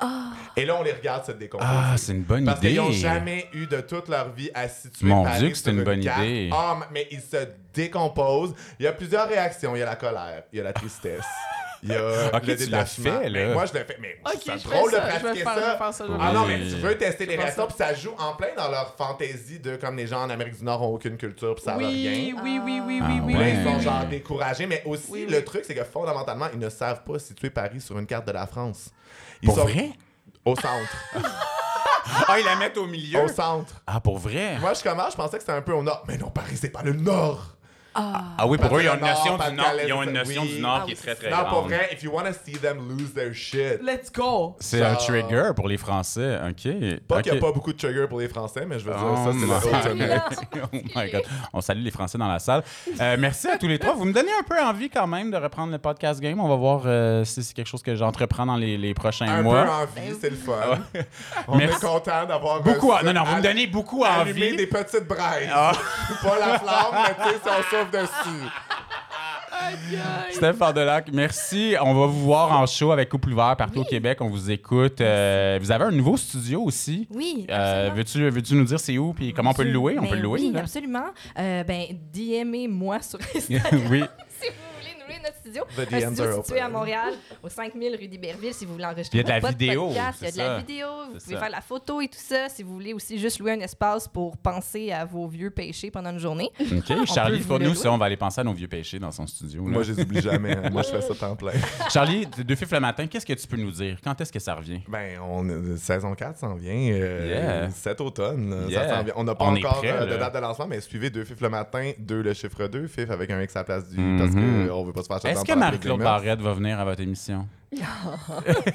[0.58, 1.70] Et là, on les regarde se décomposer.
[1.72, 2.70] ah, c'est une bonne Parce idée.
[2.70, 5.70] qu'ils n'ont jamais eu de toute leur vie à situer Mon Paris Dieu que c'est
[5.70, 6.24] une bonne carte.
[6.24, 6.50] idée.
[6.52, 8.54] Ah, mais ils se décomposent.
[8.80, 9.76] Il y a plusieurs réactions.
[9.76, 11.24] Il y a la colère, il y a la tristesse,
[11.84, 13.04] il y a Ok, le tu l'as détachement.
[13.22, 13.40] fait, là.
[13.48, 13.98] Mais moi, je l'ai fait.
[14.00, 15.54] Mais c'est drôle de pratiquer ça.
[15.78, 17.66] faire Ah non, mais tu veux tester les ça.
[17.68, 20.64] puis ça joue en plein dans leur fantaisie de comme les gens en Amérique du
[20.64, 22.36] Nord ont aucune culture, puis ça va Oui, rien.
[22.44, 23.34] oui, oui, oui, Ah oui, oui.
[23.34, 24.10] Puis là, ils sont oui, genre oui.
[24.10, 25.44] découragés, mais aussi Oui, le oui.
[25.44, 28.46] truc, c'est que fondamentalement, ils ne savent pas situer Paris sur une carte de la
[28.48, 28.90] France.
[29.42, 29.90] Ils Pour sont vrai?
[30.46, 31.06] Au centre.
[32.28, 33.22] Ah, ils la mettent au milieu.
[33.24, 33.74] au centre.
[33.86, 34.58] Ah, pour vrai?
[34.60, 36.04] Moi, je commence, je pensais que c'était un peu au nord.
[36.08, 37.56] Mais non, Paris, c'est pas le nord.
[37.94, 39.66] Ah oui, pour eux, ils ont une notion du Nord.
[39.86, 41.68] Ils ont une notion du Nord Ah qui est très, très Non, pour grande.
[41.72, 43.82] vrai, if you want to see them lose their shit.
[43.84, 44.56] Let's go.
[44.60, 47.00] C'est un trigger pour les Français, ok.
[47.08, 49.02] Pas qu'il n'y a pas beaucoup de trigger pour les Français, mais je veux dire,
[49.04, 50.16] Oh ça, c'est my le
[50.64, 51.24] oh my God.
[51.54, 52.64] On salue les Français dans la salle.
[53.00, 53.94] Euh, merci à tous les trois.
[53.94, 56.40] Vous me donnez un peu envie quand même de reprendre le podcast game.
[56.40, 59.42] On va voir euh, si c'est quelque chose que j'entreprends dans les, les prochains Un
[59.42, 59.64] mois.
[59.64, 60.54] peu envie, c'est le fun.
[61.48, 62.94] On est content d'avoir Beaucoup.
[63.04, 64.56] Non, non, vous me donnez beaucoup envie.
[64.56, 65.50] des petites braises.
[65.54, 65.72] Ah.
[66.24, 67.81] pas la flamme, mais tu sais,
[70.32, 71.76] Steph Fardelac, merci.
[71.82, 74.20] On va vous voir en show avec Couple Ouvert partout au Québec.
[74.22, 75.02] On vous écoute.
[75.02, 77.08] Euh, vous avez un nouveau studio aussi.
[77.12, 77.96] Oui, Euh, absolument.
[77.96, 79.98] veux-tu, veux-tu nous dire c'est où puis comment on peut le louer?
[80.00, 80.40] On Ben peut le louer.
[80.42, 80.62] Oui, là?
[80.62, 81.06] absolument.
[81.38, 84.04] Euh, ben, DMez-moi sur Instagram oui.
[84.42, 85.64] si vous voulez nous louer notre studio.
[85.76, 86.70] The Un DMs studio are situé à.
[86.70, 89.88] Montréal, au 5000 rue d'Iberville, si vous voulez enregistrer Il y a de la vidéo,
[89.88, 90.20] podcast.
[90.22, 91.40] Il y a de la vidéo, vous pouvez ça.
[91.42, 92.50] faire la photo et tout ça.
[92.50, 96.12] Si vous voulez aussi juste louer un espace pour penser à vos vieux péchés pendant
[96.12, 96.50] une journée.
[96.60, 97.06] OK.
[97.14, 99.64] Charlie, pour nous, ça, on va aller penser à nos vieux péchés dans son studio.
[99.66, 99.70] là.
[99.72, 100.56] Moi, je les oublie jamais.
[100.56, 100.70] hein.
[100.72, 101.52] Moi, je fais ça temps plein.
[101.90, 103.98] Charlie, de deux fifs le matin, qu'est-ce que tu peux nous dire?
[104.04, 104.80] Quand est-ce que ça revient?
[104.88, 107.70] Ben, on, saison 4 s'en vient euh, Yeah.
[107.72, 108.50] cet automne.
[108.50, 108.88] là, Yeah.
[108.88, 109.14] Ça s'en vient.
[109.18, 111.42] On n'a pas On encore prêt, euh, de date de lancement, mais suivez deux fifs
[111.42, 114.20] le matin, deux le chiffre 2, fif avec un X à la place du Mhm.
[114.20, 116.00] parce qu'on veut pas se faire Est-ce que mœurs.
[116.00, 117.48] Barrette va venir à votre émission?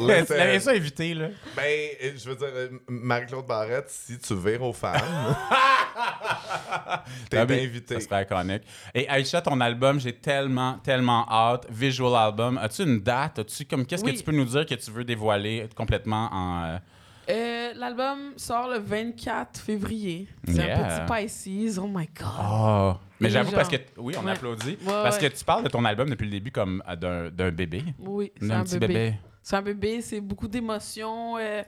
[0.01, 1.29] L'avais ça invité, là?
[1.55, 1.62] Ben,
[2.03, 4.95] euh, je veux dire, euh, Marie-Claude Barrette, si tu vires aux femmes,
[7.31, 8.01] t'es Ah invité.
[8.01, 8.62] Ça serait iconique.
[8.95, 11.67] Et Aïcha, ton album, j'ai tellement, tellement hâte.
[11.71, 12.59] Visual album.
[12.59, 13.41] As-tu une date?
[13.41, 14.12] As-tu comme qu'est-ce Oui.
[14.14, 16.64] que tu peux nous dire que tu veux dévoiler complètement en.
[16.64, 16.79] euh,
[17.29, 20.29] Euh, L'album sort le 24 février.
[20.47, 21.03] C'est Yeah.
[21.03, 21.79] un petit Pisces.
[21.79, 22.27] Oh my God.
[22.41, 22.93] Oh.
[23.20, 24.33] Mais j'avoue parce que oui, on Ouais.
[24.33, 25.29] applaudit Ouais, parce ouais.
[25.31, 28.51] que tu parles de ton album depuis le début comme euh, d'un bébé, Oui, c'est
[28.53, 28.95] un petit bébé.
[28.95, 29.14] bébé.
[29.43, 31.37] C'est un bébé, c'est beaucoup d'émotions.
[31.39, 31.62] euh,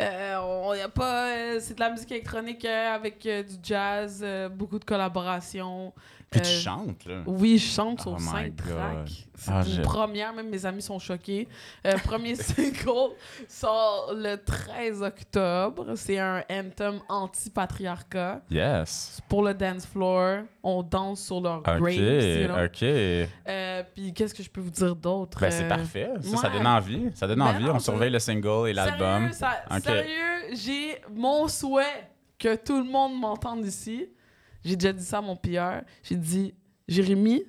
[0.00, 4.84] euh, on y a pas, c'est de la musique électronique avec du jazz, beaucoup de
[4.84, 5.92] collaborations.
[6.34, 7.22] Puis tu Euh, chantes là.
[7.26, 8.76] Oui, je chante sur Oh cinq God.
[8.76, 9.26] tracks.
[9.36, 11.48] C'est Ah, une je- première, même mes amis sont choqués.
[11.86, 13.12] Euh, premier single
[13.48, 15.94] sort le 13 octobre.
[15.96, 18.42] C'est un anthem anti-patriarcat.
[18.50, 19.20] Yes.
[19.28, 21.92] Pour le dance floor, on danse sur leur OK, graves.
[21.92, 22.64] you know.
[22.64, 22.82] OK.
[22.82, 25.38] Euh, Puis qu'est-ce que je peux vous dire d'autre?
[25.40, 26.10] Ben c'est parfait.
[26.22, 27.10] Ça, donne envie.
[27.14, 27.64] Ça donne Ben envie.
[27.64, 29.30] non, On surveille le single et l'album.
[29.32, 32.08] Sérieux, sérieux, j'ai mon souhait
[32.38, 34.06] que tout le monde m'entende ici.
[34.64, 35.82] J'ai déjà dit ça à mon PR.
[36.02, 36.54] J'ai dit,
[36.88, 37.44] Jérémy,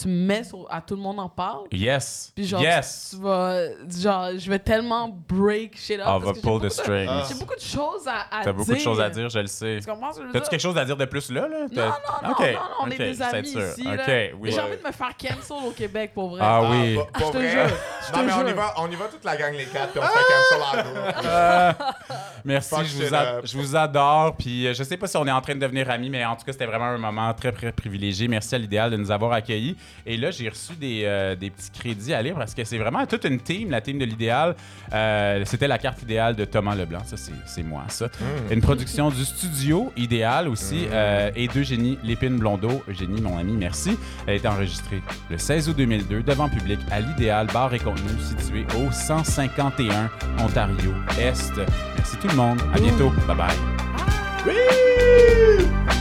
[0.00, 1.64] tu me mets sur, à tout le monde en parle.
[1.72, 2.32] Yes.
[2.34, 3.08] Puis genre, yes.
[3.10, 3.60] tu, tu vas,
[4.00, 6.06] genre, je vais tellement break shit up.
[6.06, 7.08] On parce va pull the.
[7.08, 7.24] Ah.
[7.28, 8.54] J'ai beaucoup de choses à, à T'as dire.
[8.54, 9.78] beaucoup de choses à dire, je le sais.
[9.82, 10.50] Tu comprends ce que je veux T'as-tu dire?
[10.50, 11.48] quelque chose à dire de plus là?
[11.48, 11.58] là?
[11.62, 11.92] Non, T'as- non,
[12.22, 13.60] non, Ok, non, non, on est des amis sûr.
[13.60, 13.82] ici.
[13.86, 14.24] Ok, là.
[14.38, 14.52] oui.
[14.52, 16.40] J'ai envie de me faire cancel au Québec, pour vrai.
[16.42, 16.96] Ah oui.
[16.96, 17.50] pas- pas Je te vrai?
[17.50, 17.76] jure,
[18.06, 19.92] je Non, te mais on y, va, on y va toute la gang, les quatre,
[19.92, 21.24] puis on se fait cancel en groupe.
[21.24, 21.72] Euh,
[22.44, 22.74] merci,
[23.44, 24.36] je vous, adore.
[24.36, 26.36] Puis euh, je sais pas si on est en train de devenir amis, mais en
[26.36, 28.28] tout cas, c'était vraiment un moment très, très privilégié.
[28.28, 29.76] Merci à l'idéal de nous avoir accueillis.
[30.06, 33.04] Et là, j'ai reçu des, euh, des petits crédits à lire parce que c'est vraiment
[33.06, 34.54] toute une team, la team de l'idéal.
[34.92, 37.02] Euh, c'était la carte idéale de Thomas Leblanc.
[37.04, 38.08] Ça, c'est c'est moi, ça.
[38.50, 42.82] Une production du studio idéal aussi euh, et d'Eugénie Lépine Blondeau.
[42.88, 43.98] Eugénie, mon ami, merci.
[44.26, 48.10] Elle a été enregistrée le 16 août 2002 devant public à l'idéal bar et contenu
[48.20, 50.10] situé au 151
[50.40, 51.52] Ontario Est.
[51.96, 52.60] Merci tout le monde.
[52.74, 53.10] À bientôt.
[53.26, 53.56] Bye bye.
[54.46, 55.97] Oui!